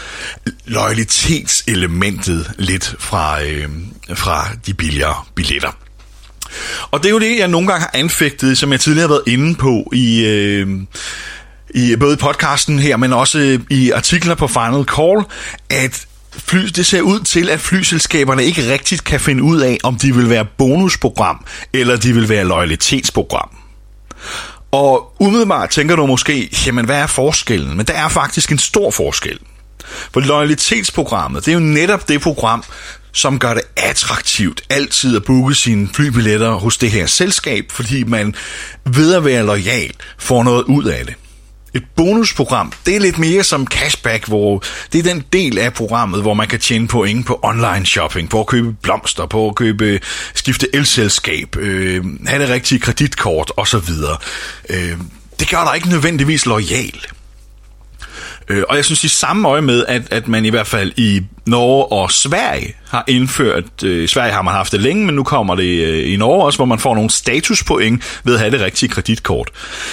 loyalitetselementet 0.66 2.50
lidt 2.58 2.94
fra, 2.98 3.42
øh, 3.42 3.68
fra 4.14 4.48
de 4.66 4.74
billigere 4.74 5.14
billetter. 5.34 5.70
Og 6.90 7.02
det 7.02 7.06
er 7.06 7.10
jo 7.10 7.18
det, 7.18 7.38
jeg 7.38 7.48
nogle 7.48 7.68
gange 7.68 7.80
har 7.80 7.90
anfægtet, 7.94 8.58
som 8.58 8.72
jeg 8.72 8.80
tidligere 8.80 9.08
har 9.08 9.14
været 9.14 9.22
inde 9.26 9.54
på 9.54 9.90
i... 9.92 10.24
Øh, 10.24 10.68
i 11.74 11.96
både 11.96 12.16
podcasten 12.16 12.78
her, 12.78 12.96
men 12.96 13.12
også 13.12 13.60
i 13.70 13.90
artikler 13.90 14.34
på 14.34 14.46
Final 14.46 14.84
Call, 14.84 15.24
at 15.70 16.06
fly, 16.32 16.66
det 16.66 16.86
ser 16.86 17.00
ud 17.00 17.20
til, 17.20 17.50
at 17.50 17.60
flyselskaberne 17.60 18.44
ikke 18.44 18.72
rigtigt 18.72 19.04
kan 19.04 19.20
finde 19.20 19.42
ud 19.42 19.60
af, 19.60 19.78
om 19.82 19.96
de 19.96 20.14
vil 20.14 20.30
være 20.30 20.44
bonusprogram, 20.58 21.44
eller 21.72 21.96
de 21.96 22.12
vil 22.12 22.28
være 22.28 22.44
loyalitetsprogram. 22.44 23.48
Og 24.70 25.16
umiddelbart 25.20 25.70
tænker 25.70 25.96
du 25.96 26.06
måske, 26.06 26.50
jamen 26.66 26.84
hvad 26.84 26.96
er 26.96 27.06
forskellen? 27.06 27.76
Men 27.76 27.86
der 27.86 27.94
er 27.94 28.08
faktisk 28.08 28.52
en 28.52 28.58
stor 28.58 28.90
forskel. 28.90 29.38
For 30.12 30.20
loyalitetsprogrammet, 30.20 31.44
det 31.44 31.50
er 31.50 31.54
jo 31.54 31.60
netop 31.60 32.08
det 32.08 32.20
program, 32.20 32.64
som 33.12 33.38
gør 33.38 33.54
det 33.54 33.62
attraktivt 33.76 34.62
altid 34.70 35.16
at 35.16 35.24
booke 35.24 35.54
sine 35.54 35.88
flybilletter 35.94 36.52
hos 36.52 36.78
det 36.78 36.90
her 36.90 37.06
selskab, 37.06 37.64
fordi 37.70 38.04
man 38.04 38.34
ved 38.94 39.14
at 39.14 39.24
være 39.24 39.46
lojal 39.46 39.92
får 40.18 40.42
noget 40.42 40.62
ud 40.62 40.84
af 40.84 41.06
det. 41.06 41.14
Et 41.74 41.84
bonusprogram, 41.96 42.72
det 42.86 42.96
er 42.96 43.00
lidt 43.00 43.18
mere 43.18 43.44
som 43.44 43.66
cashback, 43.66 44.26
hvor 44.26 44.62
det 44.92 44.98
er 44.98 45.02
den 45.02 45.24
del 45.32 45.58
af 45.58 45.74
programmet, 45.74 46.22
hvor 46.22 46.34
man 46.34 46.48
kan 46.48 46.60
tjene 46.60 46.88
point 46.88 47.26
på 47.26 47.40
online 47.42 47.86
shopping, 47.86 48.30
på 48.30 48.40
at 48.40 48.46
købe 48.46 48.72
blomster, 48.82 49.26
på 49.26 49.48
at 49.48 49.54
købe, 49.54 50.00
skifte 50.34 50.76
elselskab, 50.76 51.56
øh, 51.56 52.04
have 52.26 52.42
det 52.42 52.50
rigtige 52.50 52.78
kreditkort 52.78 53.52
osv. 53.56 53.90
Øh, 54.70 54.96
det 55.40 55.50
gør 55.50 55.64
dig 55.64 55.76
ikke 55.76 55.88
nødvendigvis 55.88 56.46
lojal. 56.46 57.06
Øh, 58.48 58.62
og 58.68 58.76
jeg 58.76 58.84
synes 58.84 59.04
i 59.04 59.08
samme 59.08 59.48
øje 59.48 59.62
med, 59.62 59.84
at, 59.88 60.02
at 60.10 60.28
man 60.28 60.44
i 60.44 60.48
hvert 60.48 60.66
fald 60.66 60.92
i 60.96 61.22
Norge 61.50 61.92
og 61.92 62.12
Sverige 62.12 62.74
har 62.88 63.04
indført, 63.08 63.64
øh, 63.84 64.08
Sverige 64.08 64.32
har 64.32 64.42
man 64.42 64.54
haft 64.54 64.72
det 64.72 64.80
længe, 64.80 65.06
men 65.06 65.14
nu 65.14 65.22
kommer 65.22 65.54
det 65.54 65.86
øh, 65.86 66.12
i 66.12 66.16
Norge 66.16 66.44
også, 66.44 66.58
hvor 66.58 66.64
man 66.64 66.78
får 66.78 66.94
nogle 66.94 67.10
statuspoint 67.10 68.20
ved 68.24 68.34
at 68.34 68.40
have 68.40 68.50
det 68.50 68.60
rigtige 68.60 68.88
kreditkort. 68.88 69.50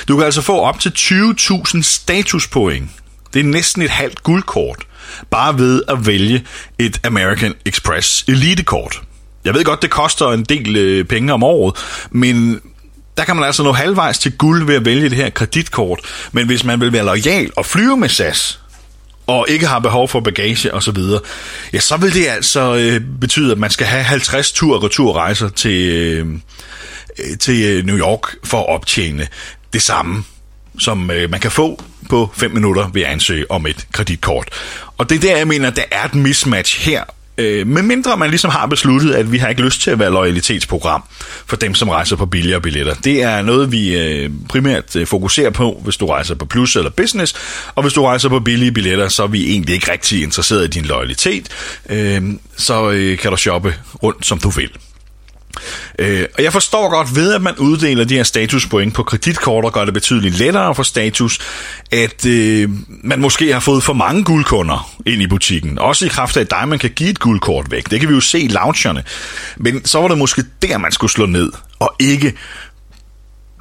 Du 0.08 0.16
kan 0.16 0.26
altså 0.26 0.42
få 0.42 0.60
op 0.60 0.80
til 0.80 0.90
20.000 0.98 1.82
statuspoint. 1.82 2.90
Det 3.34 3.40
er 3.40 3.44
næsten 3.44 3.82
et 3.82 3.90
halvt 3.90 4.24
guldkort, 4.24 4.84
bare 5.32 5.58
ved 5.58 5.84
at 5.88 6.08
vælge 6.08 6.46
et 6.80 7.00
American 7.04 7.54
Express 7.66 8.26
Elite-kort. 8.28 9.02
Jeg 9.46 9.54
ved 9.54 9.64
godt, 9.64 9.82
det 9.82 9.90
koster 9.90 10.32
en 10.32 10.44
del 10.44 10.76
øh, 10.76 11.06
penge 11.06 11.34
om 11.34 11.44
året, 11.44 11.76
men 12.12 12.62
der 13.18 13.24
kan 13.24 13.36
man 13.36 13.46
altså 13.46 13.64
nå 13.64 13.72
halvvejs 13.72 14.20
til 14.20 14.38
guld 14.38 14.66
ved 14.66 14.76
at 14.76 14.86
vælge 14.86 15.10
det 15.10 15.18
her 15.18 15.30
kreditkort. 15.30 16.00
Men 16.32 16.46
hvis 16.46 16.64
man 16.64 16.80
vil 16.80 16.94
være 16.94 17.06
lojal 17.06 17.52
og 17.56 17.66
flyve 17.66 17.98
med 17.98 18.10
SAS, 18.10 18.60
og 19.28 19.46
ikke 19.50 19.68
har 19.68 19.80
behov 19.80 20.08
for 20.08 20.20
bagage 20.20 20.74
og 20.74 20.84
så 20.84 20.92
videre, 20.92 21.22
ja, 21.74 21.80
så 21.80 21.98
vil 21.98 22.14
det 22.14 22.28
altså 22.28 22.76
øh, 22.76 23.02
betyde, 23.22 23.52
at 23.52 23.58
man 23.58 23.70
skal 23.70 23.88
have 23.88 24.04
50 24.04 24.52
tur- 24.52 24.76
og 24.76 24.84
returrejser 24.84 25.50
til, 25.50 25.82
øh, 25.92 26.28
øh 27.20 27.38
til 27.38 27.64
øh, 27.64 27.86
New 27.86 27.98
York 27.98 28.36
for 28.44 28.60
at 28.60 28.70
optjene 28.70 29.28
det 29.74 29.82
samme, 29.82 30.24
som 30.80 31.12
øh, 31.12 31.32
man 31.32 31.40
kan 31.40 31.52
få 31.52 31.84
på 32.10 32.32
5 32.36 32.52
minutter 32.52 32.90
ved 32.94 33.02
at 33.02 33.08
ansøge 33.08 33.52
om 33.52 33.66
et 33.66 33.88
kreditkort. 33.92 34.50
Og 34.98 35.10
det 35.10 35.16
er 35.16 35.20
der, 35.20 35.38
jeg 35.38 35.48
mener, 35.48 35.70
der 35.70 35.84
er 35.92 36.06
et 36.06 36.16
mismatch 36.16 36.80
her, 36.80 37.04
Øh, 37.38 37.68
med 37.68 37.82
mindre 37.82 38.18
man 38.18 38.30
ligesom 38.30 38.52
har 38.52 38.66
besluttet, 38.66 39.14
at 39.14 39.32
vi 39.32 39.38
har 39.38 39.48
ikke 39.48 39.62
lyst 39.62 39.82
til 39.82 39.92
at 39.92 40.00
være 40.00 40.12
lojalitetsprogram 40.12 41.04
for 41.46 41.56
dem, 41.56 41.76
som 41.76 41.90
rejser 41.90 42.16
på 42.16 42.26
billigere 42.26 42.62
billetter. 42.62 42.94
Det 42.94 43.24
er 43.24 43.42
noget, 43.42 43.72
vi 43.72 43.98
øh, 43.98 44.30
primært 44.50 44.96
øh, 44.96 45.08
fokuserer 45.08 45.50
på, 45.50 45.82
hvis 45.84 45.98
du 45.98 46.06
rejser 46.06 46.36
på 46.36 46.46
plus 46.46 46.76
eller 46.76 46.90
business. 46.90 47.36
Og 47.76 47.84
hvis 47.84 47.94
du 47.94 48.04
rejser 48.04 48.30
på 48.30 48.40
billige 48.40 48.72
billetter, 48.72 49.08
så 49.08 49.24
er 49.24 49.28
vi 49.28 49.52
egentlig 49.52 49.76
ikke 49.76 49.92
rigtig 49.92 50.24
interesseret 50.24 50.64
i 50.64 50.68
din 50.68 50.86
loyalitet. 50.86 51.50
Øh, 51.90 52.22
så 52.58 52.92
øh, 52.92 53.18
kan 53.18 53.32
du 53.32 53.38
shoppe 53.38 53.76
rundt, 54.04 54.26
som 54.26 54.40
du 54.40 54.50
vil. 54.50 54.70
Øh, 56.00 56.26
og 56.38 56.44
jeg 56.44 56.54
forstår 56.54 56.90
godt 56.90 57.16
ved, 57.16 57.34
at 57.34 57.42
man 57.42 57.56
uddeler 57.58 58.04
de 58.04 58.16
her 58.16 58.24
statuspoint 58.24 58.94
på 58.94 59.04
kreditkort 59.04 59.66
og 59.66 59.74
gør 59.74 59.86
det 59.86 59.94
betydeligt 59.94 60.38
lettere 60.38 60.76
for 60.76 60.84
status, 60.84 61.40
at 61.92 62.26
øh, 62.26 62.70
man 62.88 63.20
måske 63.20 63.54
har 63.54 63.60
fået 63.60 63.84
for 63.84 63.94
mange 63.94 64.24
guldkunder 64.24 64.92
ind 65.06 65.22
i 65.22 65.28
butikken. 65.28 65.80
Også 65.80 66.06
i 66.06 66.10
kraft 66.10 66.38
af, 66.38 66.62
at 66.62 66.68
man 66.68 66.80
kan 66.80 66.90
give 66.90 67.10
et 67.10 67.20
guldkort 67.20 67.72
væk. 67.72 67.90
Det 67.90 68.00
kan 68.00 68.10
vi 68.10 68.14
jo 68.14 68.22
se 68.22 68.40
i 68.40 68.48
loungerne. 68.48 69.04
Men 69.58 69.86
så 69.86 70.02
var 70.02 70.08
det 70.08 70.18
måske 70.18 70.44
der, 70.62 70.78
man 70.78 70.92
skulle 70.92 71.12
slå 71.12 71.26
ned, 71.26 71.52
og 71.80 71.96
ikke 72.00 72.34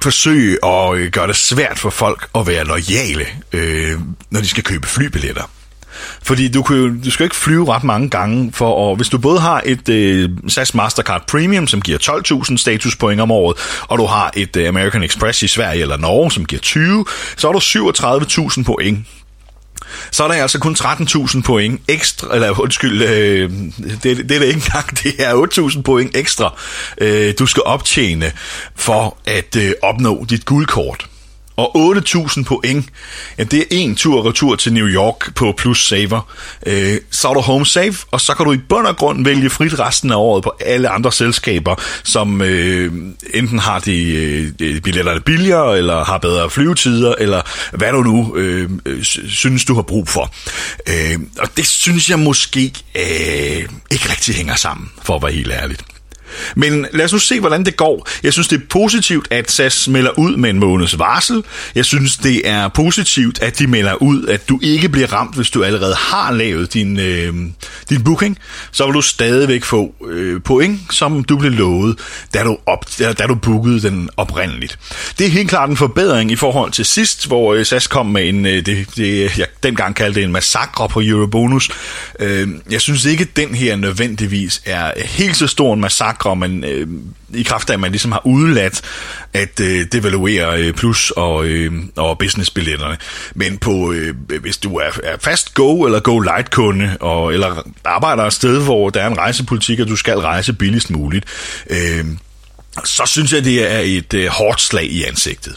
forsøge 0.01 0.65
at 0.65 0.97
øh, 0.97 1.11
gøre 1.11 1.27
det 1.27 1.35
svært 1.35 1.79
for 1.79 1.89
folk 1.89 2.29
at 2.35 2.47
være 2.47 2.65
lojale, 2.65 3.25
øh, 3.53 3.99
når 4.29 4.41
de 4.41 4.47
skal 4.47 4.63
købe 4.63 4.87
flybilletter. 4.87 5.56
Fordi 6.23 6.47
du, 6.47 6.63
kan 6.63 6.75
jo, 6.75 6.93
du 7.05 7.11
skal 7.11 7.23
ikke 7.23 7.35
flyve 7.35 7.73
ret 7.73 7.83
mange 7.83 8.09
gange, 8.09 8.51
for 8.53 8.91
at, 8.91 8.97
hvis 8.97 9.09
du 9.09 9.17
både 9.17 9.39
har 9.39 9.61
et 9.65 9.89
øh, 9.89 10.29
SAS 10.47 10.73
Mastercard 10.73 11.27
Premium, 11.27 11.67
som 11.67 11.81
giver 11.81 11.97
12.000 12.49 12.57
statuspoint 12.57 13.21
om 13.21 13.31
året, 13.31 13.57
og 13.87 13.97
du 13.97 14.05
har 14.05 14.31
et 14.35 14.55
øh, 14.55 14.67
American 14.67 15.03
Express 15.03 15.43
i 15.43 15.47
Sverige 15.47 15.81
eller 15.81 15.97
Norge, 15.97 16.31
som 16.31 16.45
giver 16.45 16.61
20, 16.61 17.05
så 17.37 17.47
har 17.47 17.53
du 17.53 17.59
37.000 17.59 18.63
point. 18.63 19.07
Så 20.11 20.23
er 20.23 20.27
der 20.27 20.35
altså 20.35 20.59
kun 20.59 20.75
13.000 20.79 21.41
point 21.41 21.81
ekstra, 21.87 22.35
eller 22.35 22.61
undskyld, 22.61 23.01
øh, 23.01 23.51
det, 24.03 24.03
det 24.03 24.31
er 24.31 24.39
det 24.39 24.43
ikke 24.43 24.53
engang, 24.65 24.97
det 25.03 25.15
er 25.19 25.69
8.000 25.73 25.81
point 25.81 26.17
ekstra, 26.17 26.53
øh, 26.97 27.33
du 27.39 27.45
skal 27.45 27.63
optjene 27.65 28.31
for 28.75 29.17
at 29.25 29.55
øh, 29.55 29.71
opnå 29.83 30.25
dit 30.29 30.45
guldkort 30.45 31.07
og 31.57 31.95
8.000 31.97 32.43
point, 32.43 32.85
ja, 33.37 33.43
det 33.43 33.59
er 33.59 33.65
en 33.71 33.95
tur 33.95 34.29
retur 34.29 34.55
til 34.55 34.73
New 34.73 34.87
York 34.87 35.35
på 35.35 35.53
plus 35.57 35.87
saver. 35.87 36.33
Øh, 36.65 36.97
så 37.11 37.27
er 37.29 37.33
du 37.33 37.39
home 37.39 37.65
safe, 37.65 38.05
og 38.11 38.21
så 38.21 38.33
kan 38.33 38.45
du 38.45 38.53
i 38.53 38.57
bund 38.57 38.87
og 38.87 38.97
grund 38.97 39.25
vælge 39.25 39.49
frit 39.49 39.79
resten 39.79 40.11
af 40.11 40.15
året 40.15 40.43
på 40.43 40.53
alle 40.59 40.89
andre 40.89 41.11
selskaber, 41.11 41.75
som 42.03 42.41
øh, 42.41 42.93
enten 43.33 43.59
har 43.59 43.79
de 43.79 44.03
øh, 44.59 44.81
billetterne 44.81 45.21
billigere, 45.21 45.77
eller 45.77 46.05
har 46.05 46.17
bedre 46.17 46.49
flyvetider, 46.49 47.15
eller 47.19 47.41
hvad 47.77 47.91
du 47.91 48.01
nu 48.01 48.35
øh, 48.35 48.69
øh 48.85 49.03
synes, 49.03 49.65
du 49.65 49.75
har 49.75 49.81
brug 49.81 50.07
for. 50.07 50.31
Øh, 50.87 51.19
og 51.39 51.57
det 51.57 51.67
synes 51.67 52.09
jeg 52.09 52.19
måske 52.19 52.73
øh, 52.95 53.69
ikke 53.91 54.09
rigtig 54.09 54.35
hænger 54.35 54.55
sammen, 54.55 54.91
for 55.03 55.15
at 55.15 55.23
være 55.23 55.31
helt 55.31 55.51
ærligt. 55.51 55.96
Men 56.55 56.85
lad 56.93 57.05
os 57.05 57.13
nu 57.13 57.19
se, 57.19 57.39
hvordan 57.39 57.65
det 57.65 57.77
går. 57.77 58.07
Jeg 58.23 58.33
synes, 58.33 58.47
det 58.47 58.61
er 58.61 58.65
positivt, 58.69 59.27
at 59.31 59.51
SAS 59.51 59.87
melder 59.87 60.19
ud 60.19 60.35
med 60.35 60.49
en 60.49 60.59
måneds 60.59 60.99
varsel. 60.99 61.43
Jeg 61.75 61.85
synes, 61.85 62.17
det 62.17 62.49
er 62.49 62.67
positivt, 62.67 63.41
at 63.41 63.59
de 63.59 63.67
melder 63.67 63.93
ud, 63.93 64.27
at 64.27 64.49
du 64.49 64.59
ikke 64.63 64.89
bliver 64.89 65.13
ramt, 65.13 65.35
hvis 65.35 65.49
du 65.49 65.63
allerede 65.63 65.95
har 65.95 66.31
lavet 66.31 66.73
din, 66.73 66.99
øh, 66.99 67.33
din 67.89 68.03
booking. 68.03 68.37
Så 68.71 68.85
vil 68.85 68.93
du 68.93 69.01
stadigvæk 69.01 69.63
få 69.63 69.95
øh, 70.07 70.41
point, 70.41 70.79
som 70.91 71.23
du 71.23 71.37
blev 71.37 71.51
lovet, 71.51 71.99
da 72.33 72.43
du, 72.43 72.57
op, 72.65 72.85
da, 72.99 73.13
da 73.13 73.27
du 73.27 73.35
bookede 73.35 73.81
den 73.81 74.09
oprindeligt. 74.17 74.79
Det 75.17 75.25
er 75.25 75.29
helt 75.29 75.49
klart 75.49 75.69
en 75.69 75.77
forbedring 75.77 76.31
i 76.31 76.35
forhold 76.35 76.71
til 76.71 76.85
sidst, 76.85 77.27
hvor 77.27 77.53
øh, 77.53 77.65
SAS 77.65 77.87
kom 77.87 78.05
med 78.05 78.29
en, 78.29 78.45
øh, 78.45 78.65
det, 78.65 78.87
det, 78.95 79.37
jeg 79.37 79.47
dengang 79.63 79.95
kaldte 79.95 80.19
det 80.19 80.25
en 80.25 80.31
massakre 80.31 80.89
på 80.89 81.01
Eurobonus. 81.03 81.69
Øh, 82.19 82.47
jeg 82.69 82.81
synes 82.81 83.05
ikke, 83.05 83.21
at 83.21 83.35
den 83.35 83.55
her 83.55 83.75
nødvendigvis 83.75 84.61
er 84.65 84.91
helt 85.05 85.37
så 85.37 85.47
stor 85.47 85.73
en 85.73 85.81
massakre, 85.81 86.26
og 86.27 86.37
man 86.37 86.63
øh, 86.63 86.87
i 87.33 87.43
kraft 87.43 87.69
af, 87.69 87.73
at 87.73 87.79
man 87.79 87.91
ligesom 87.91 88.11
har 88.11 88.25
udladt 88.25 88.81
at 89.33 89.59
øh, 89.59 89.85
devaluere 89.91 90.61
øh, 90.61 90.73
plus 90.73 91.11
og, 91.11 91.45
øh, 91.45 91.73
og 91.95 92.17
businessbilletterne. 92.17 92.97
Men 93.35 93.57
på, 93.57 93.91
øh, 93.91 94.15
hvis 94.41 94.57
du 94.57 94.75
er, 94.75 94.89
er 95.03 95.17
fast 95.21 95.53
go 95.53 95.85
eller 95.85 95.99
go 95.99 96.19
light 96.19 96.51
kunde, 96.51 96.97
og, 96.99 97.33
eller 97.33 97.67
arbejder 97.85 98.23
et 98.23 98.33
sted, 98.33 98.63
hvor 98.63 98.89
der 98.89 99.01
er 99.01 99.07
en 99.07 99.17
rejsepolitik, 99.17 99.79
og 99.79 99.87
du 99.87 99.95
skal 99.95 100.17
rejse 100.17 100.53
billigst 100.53 100.89
muligt, 100.89 101.25
øh, 101.69 102.05
så 102.85 103.03
synes 103.05 103.33
jeg, 103.33 103.43
det 103.43 103.71
er 103.73 103.79
et 103.79 104.13
øh, 104.13 104.27
hårdt 104.27 104.61
slag 104.61 104.85
i 104.85 105.03
ansigtet. 105.03 105.55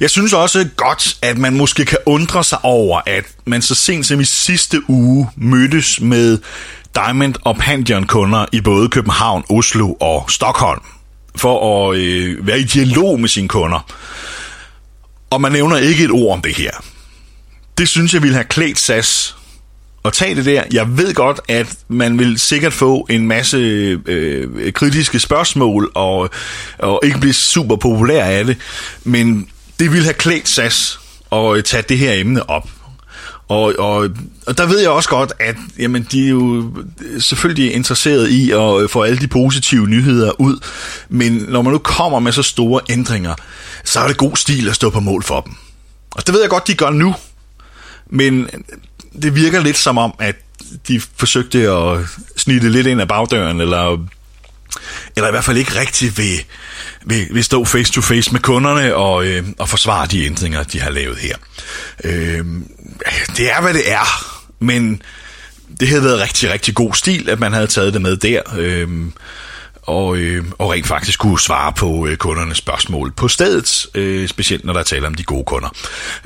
Jeg 0.00 0.10
synes 0.10 0.32
også 0.32 0.68
godt, 0.76 1.16
at 1.22 1.38
man 1.38 1.56
måske 1.56 1.84
kan 1.84 1.98
undre 2.06 2.44
sig 2.44 2.58
over, 2.62 3.00
at 3.06 3.24
man 3.44 3.62
så 3.62 3.74
sent 3.74 4.06
som 4.06 4.20
i 4.20 4.24
sidste 4.24 4.90
uge 4.90 5.28
mødtes 5.36 6.00
med 6.00 6.38
Diamond 6.96 7.34
og 7.44 7.56
Pantheon 7.56 8.06
kunder 8.06 8.46
i 8.52 8.60
både 8.60 8.88
København, 8.88 9.44
Oslo 9.50 9.92
og 9.92 10.30
Stockholm 10.30 10.82
for 11.36 11.90
at 11.90 11.96
øh, 11.98 12.46
være 12.46 12.60
i 12.60 12.64
dialog 12.64 13.20
med 13.20 13.28
sine 13.28 13.48
kunder. 13.48 13.92
Og 15.30 15.40
man 15.40 15.52
nævner 15.52 15.76
ikke 15.76 16.04
et 16.04 16.10
ord 16.10 16.32
om 16.32 16.42
det 16.42 16.56
her. 16.56 16.70
Det 17.78 17.88
synes 17.88 18.14
jeg 18.14 18.22
ville 18.22 18.34
have 18.34 18.44
klædt 18.44 18.78
SAS 18.78 19.36
at 20.04 20.12
tage 20.12 20.34
det 20.34 20.44
der. 20.44 20.62
Jeg 20.72 20.98
ved 20.98 21.14
godt, 21.14 21.40
at 21.48 21.74
man 21.88 22.18
vil 22.18 22.38
sikkert 22.38 22.72
få 22.72 23.06
en 23.10 23.28
masse 23.28 23.56
øh, 24.06 24.72
kritiske 24.72 25.18
spørgsmål 25.20 25.90
og, 25.94 26.30
og 26.78 27.00
ikke 27.04 27.18
blive 27.18 27.32
super 27.32 27.76
populær 27.76 28.24
af 28.24 28.44
det, 28.44 28.56
men 29.04 29.48
det 29.78 29.92
ville 29.92 30.04
have 30.04 30.14
klædt 30.14 30.48
SAS 30.48 31.00
at 31.32 31.56
øh, 31.56 31.62
tage 31.62 31.82
det 31.88 31.98
her 31.98 32.12
emne 32.12 32.50
op. 32.50 32.68
Og, 33.48 33.74
og, 33.78 34.10
og 34.46 34.58
der 34.58 34.66
ved 34.66 34.80
jeg 34.80 34.90
også 34.90 35.08
godt, 35.08 35.32
at 35.40 35.56
jamen, 35.78 36.06
de 36.12 36.24
er 36.24 36.30
jo 36.30 36.72
selvfølgelig 37.18 37.74
interesseret 37.74 38.28
i 38.28 38.50
at 38.50 38.90
få 38.90 39.02
alle 39.02 39.18
de 39.18 39.28
positive 39.28 39.86
nyheder 39.86 40.40
ud, 40.40 40.64
men 41.08 41.32
når 41.32 41.62
man 41.62 41.72
nu 41.72 41.78
kommer 41.78 42.18
med 42.18 42.32
så 42.32 42.42
store 42.42 42.80
ændringer, 42.90 43.34
så 43.84 44.00
er 44.00 44.08
det 44.08 44.16
god 44.16 44.36
stil 44.36 44.68
at 44.68 44.74
stå 44.74 44.90
på 44.90 45.00
mål 45.00 45.22
for 45.22 45.40
dem. 45.40 45.52
Og 46.10 46.26
det 46.26 46.34
ved 46.34 46.40
jeg 46.40 46.50
godt, 46.50 46.66
de 46.66 46.74
gør 46.74 46.90
nu, 46.90 47.14
men 48.10 48.48
det 49.22 49.34
virker 49.34 49.62
lidt 49.62 49.76
som 49.76 49.98
om, 49.98 50.14
at 50.18 50.36
de 50.88 51.00
forsøgte 51.16 51.70
at 51.70 51.98
snitte 52.36 52.68
lidt 52.70 52.86
ind 52.86 53.00
af 53.00 53.08
bagdøren, 53.08 53.60
eller, 53.60 54.06
eller 55.16 55.28
i 55.28 55.30
hvert 55.30 55.44
fald 55.44 55.56
ikke 55.56 55.80
rigtig 55.80 56.18
ved 56.18 56.38
vil, 57.06 57.26
vil 57.30 57.44
stå 57.44 57.64
face 57.64 57.92
to 57.92 58.00
face 58.00 58.32
med 58.32 58.40
kunderne 58.40 58.94
og, 58.94 59.26
øh, 59.26 59.44
og 59.58 59.68
forsvare 59.68 60.06
de 60.06 60.24
ændringer, 60.24 60.62
de 60.62 60.80
har 60.80 60.90
lavet 60.90 61.18
her. 61.18 61.36
Øh, 62.04 62.44
det 63.36 63.50
er, 63.50 63.60
hvad 63.60 63.74
det 63.74 63.92
er, 63.92 64.34
men 64.58 65.02
det 65.80 65.88
havde 65.88 66.02
været 66.02 66.20
rigtig, 66.20 66.52
rigtig 66.52 66.74
god 66.74 66.94
stil, 66.94 67.30
at 67.30 67.40
man 67.40 67.52
havde 67.52 67.66
taget 67.66 67.92
det 67.92 68.02
med 68.02 68.16
der. 68.16 68.42
Øh, 68.58 68.88
og, 69.86 70.16
øh, 70.16 70.44
og 70.58 70.72
rent 70.72 70.86
faktisk 70.86 71.18
kunne 71.18 71.40
svare 71.40 71.72
på 71.72 72.06
øh, 72.06 72.16
kundernes 72.16 72.58
spørgsmål 72.58 73.12
på 73.12 73.28
stedet, 73.28 73.86
øh, 73.94 74.28
specielt 74.28 74.64
når 74.64 74.72
der 74.72 74.82
taler 74.82 75.06
om 75.06 75.14
de 75.14 75.24
gode 75.24 75.44
kunder. 75.44 75.68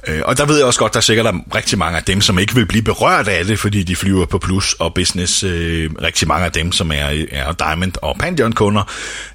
Øh, 0.09 0.20
og 0.25 0.38
der 0.38 0.46
ved 0.46 0.57
jeg 0.57 0.66
også 0.66 0.81
godt, 0.81 0.92
der 0.92 0.99
er 0.99 1.03
sikkert 1.03 1.25
der 1.25 1.33
er 1.33 1.55
rigtig 1.55 1.79
mange 1.79 1.99
af 1.99 2.05
dem, 2.05 2.20
som 2.20 2.38
ikke 2.38 2.55
vil 2.55 2.66
blive 2.66 2.83
berørt 2.83 3.29
af 3.29 3.44
det, 3.44 3.59
fordi 3.59 3.83
de 3.83 3.96
flyver 3.96 4.27
på 4.27 4.38
plus 4.38 4.73
og 4.73 4.94
business. 4.94 5.42
Øh, 5.42 5.90
rigtig 6.03 6.29
mange 6.29 6.44
af 6.46 6.53
dem, 6.53 6.73
som 6.73 6.92
er, 6.92 7.25
er 7.31 7.53
Diamond 7.53 7.92
og 8.03 8.16
Pantheon 8.18 8.53
kunder, 8.53 8.83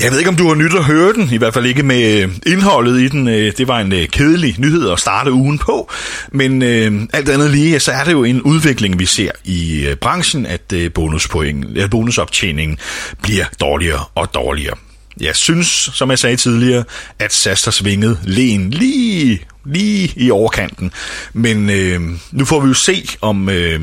jeg 0.00 0.10
ved 0.10 0.18
ikke, 0.18 0.30
om 0.30 0.36
du 0.36 0.48
har 0.48 0.54
nyt 0.54 0.74
at 0.74 0.84
høre 0.84 1.12
den, 1.12 1.32
i 1.32 1.36
hvert 1.36 1.54
fald 1.54 1.66
ikke 1.66 1.82
med 1.82 2.28
indholdet 2.46 3.00
i 3.00 3.08
den. 3.08 3.28
Øh, 3.28 3.52
det 3.58 3.68
var 3.68 3.80
en 3.80 3.92
øh, 3.92 4.08
kedelig 4.08 4.54
nyhed 4.58 4.90
at 4.90 4.98
starte 4.98 5.32
ugen 5.32 5.58
på, 5.58 5.90
men 6.32 6.62
øh, 6.62 7.02
alt 7.12 7.28
andet 7.28 7.50
lige, 7.50 7.80
så 7.80 7.92
er 7.92 8.04
det 8.04 8.12
jo 8.12 8.24
en 8.24 8.42
udvikling, 8.42 8.98
vi 8.98 9.06
ser 9.06 9.30
i 9.44 9.86
øh, 9.86 9.96
branchen, 9.96 10.46
at 10.46 10.74
bonuspoint, 10.94 11.78
at 11.78 11.90
bonusoptjeningen 11.90 12.78
bliver 13.22 13.44
dårligere 13.60 14.04
og 14.14 14.34
dårligere. 14.34 14.76
Jeg 15.20 15.36
synes, 15.36 15.90
som 15.94 16.10
jeg 16.10 16.18
sagde 16.18 16.36
tidligere, 16.36 16.84
at 17.18 17.32
Saster 17.32 17.70
svingede 17.70 18.18
len 18.24 18.50
lægen 18.60 18.70
lige, 18.70 19.40
lige 19.64 20.12
i 20.16 20.30
overkanten. 20.30 20.92
Men 21.32 21.70
øh, 21.70 22.00
nu 22.32 22.44
får 22.44 22.60
vi 22.60 22.68
jo 22.68 22.74
se, 22.74 23.08
om 23.20 23.48
øh, 23.48 23.80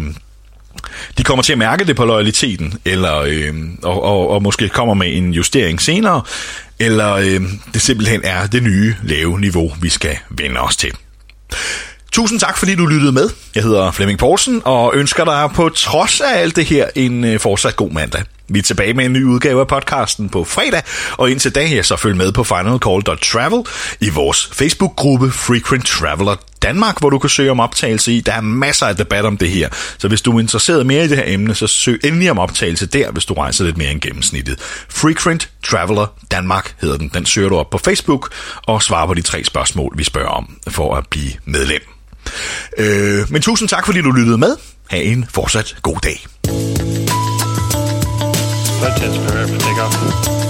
de 1.18 1.24
kommer 1.24 1.44
til 1.44 1.52
at 1.52 1.58
mærke 1.58 1.86
det 1.86 1.96
på 1.96 2.06
loyaliteten, 2.06 2.74
eller, 2.86 3.18
øh, 3.18 3.54
og, 3.84 4.04
og, 4.04 4.30
og 4.30 4.44
måske 4.44 4.70
kommer 4.70 4.94
med 4.94 5.18
en 5.18 5.34
justering 5.34 5.82
senere, 5.82 6.22
eller 6.80 7.14
øh, 7.14 7.42
det 7.74 7.82
simpelthen 7.82 8.22
er 8.24 8.48
det 8.48 8.64
nye 8.64 8.96
lave 9.04 9.40
niveau, 9.40 9.74
vi 9.82 9.90
skal 9.90 10.18
vende 10.30 10.60
os 10.60 10.76
til. 10.76 10.92
Tusind 12.12 12.40
tak, 12.40 12.58
fordi 12.58 12.76
du 12.76 12.86
lyttede 12.86 13.12
med. 13.12 13.30
Jeg 13.56 13.64
hedder 13.64 13.92
Flemming 13.92 14.20
Poulsen, 14.20 14.62
og 14.66 14.96
ønsker 14.96 15.26
dig 15.26 15.50
på 15.54 15.70
trods 15.70 16.22
af 16.22 16.42
alt 16.42 16.56
det 16.56 16.66
her 16.66 16.88
en 16.96 17.24
øh, 17.24 17.40
fortsat 17.40 17.76
god 17.76 17.92
mandag. 17.92 18.24
Vi 18.50 18.60
er 18.60 18.64
tilbage 18.64 18.94
med 18.94 19.06
en 19.06 19.14
ny 19.14 19.24
udgave 19.24 19.60
af 19.60 19.68
podcasten 19.68 20.30
på 20.30 20.44
fredag, 20.44 20.82
og 21.18 21.32
indtil 21.32 21.56
da 21.56 21.66
her 21.66 21.82
så 21.84 21.96
følg 21.96 22.18
med 22.18 22.32
på 22.32 22.44
finalcall.travel 22.44 23.64
i 24.00 24.10
vores 24.10 24.50
Facebook-gruppe 24.54 25.32
Frequent 25.32 25.86
Traveler 25.86 26.36
Danmark, 26.62 27.00
hvor 27.00 27.10
du 27.10 27.20
kan 27.20 27.30
søge 27.30 27.52
om 27.52 27.60
optagelse 27.60 28.14
i. 28.14 28.22
Der 28.22 28.34
er 28.34 28.42
masser 28.42 28.86
af 28.86 28.96
debat 28.96 29.26
om 29.26 29.38
det 29.38 29.50
her, 29.50 29.70
så 29.98 30.08
hvis 30.08 30.22
du 30.22 30.36
er 30.36 30.40
interesseret 30.40 30.86
mere 30.86 31.06
i 31.06 31.08
det 31.08 31.18
her 31.18 31.24
emne, 31.28 31.56
så 31.56 31.68
søg 31.68 32.00
endelig 32.04 32.32
om 32.32 32.40
optagelse 32.40 32.86
der, 32.86 33.12
hvis 33.12 33.26
du 33.26 33.34
rejser 33.34 33.66
lidt 33.66 33.78
mere 33.78 33.92
end 33.92 34.02
gennemsnittet. 34.02 34.60
Frequent 34.90 35.50
Traveler 35.64 36.14
Danmark 36.32 36.76
hedder 36.82 36.98
den. 36.98 37.12
Den 37.14 37.26
søger 37.26 37.50
du 37.50 37.58
op 37.58 37.70
på 37.70 37.78
Facebook 37.78 38.34
og 38.64 38.84
svarer 38.84 39.08
på 39.08 39.14
de 39.14 39.22
tre 39.22 39.44
spørgsmål, 39.44 39.94
vi 39.98 40.04
spørger 40.04 40.30
om 40.30 40.58
for 40.68 40.96
at 40.96 41.08
blive 41.08 41.32
medlem. 41.46 41.82
Øh, 42.78 43.32
men 43.32 43.42
tusind 43.42 43.70
tak, 43.70 43.86
fordi 43.86 44.02
du 44.02 44.12
lyttede 44.12 44.38
med. 44.38 44.56
Ha' 44.90 45.02
en 45.02 45.26
fortsat 45.30 45.76
god 45.82 45.98
dag. 46.04 46.28
That 48.80 48.96
tends 48.98 49.18
to 49.18 49.38
everything 49.38 49.80
off. 49.80 50.47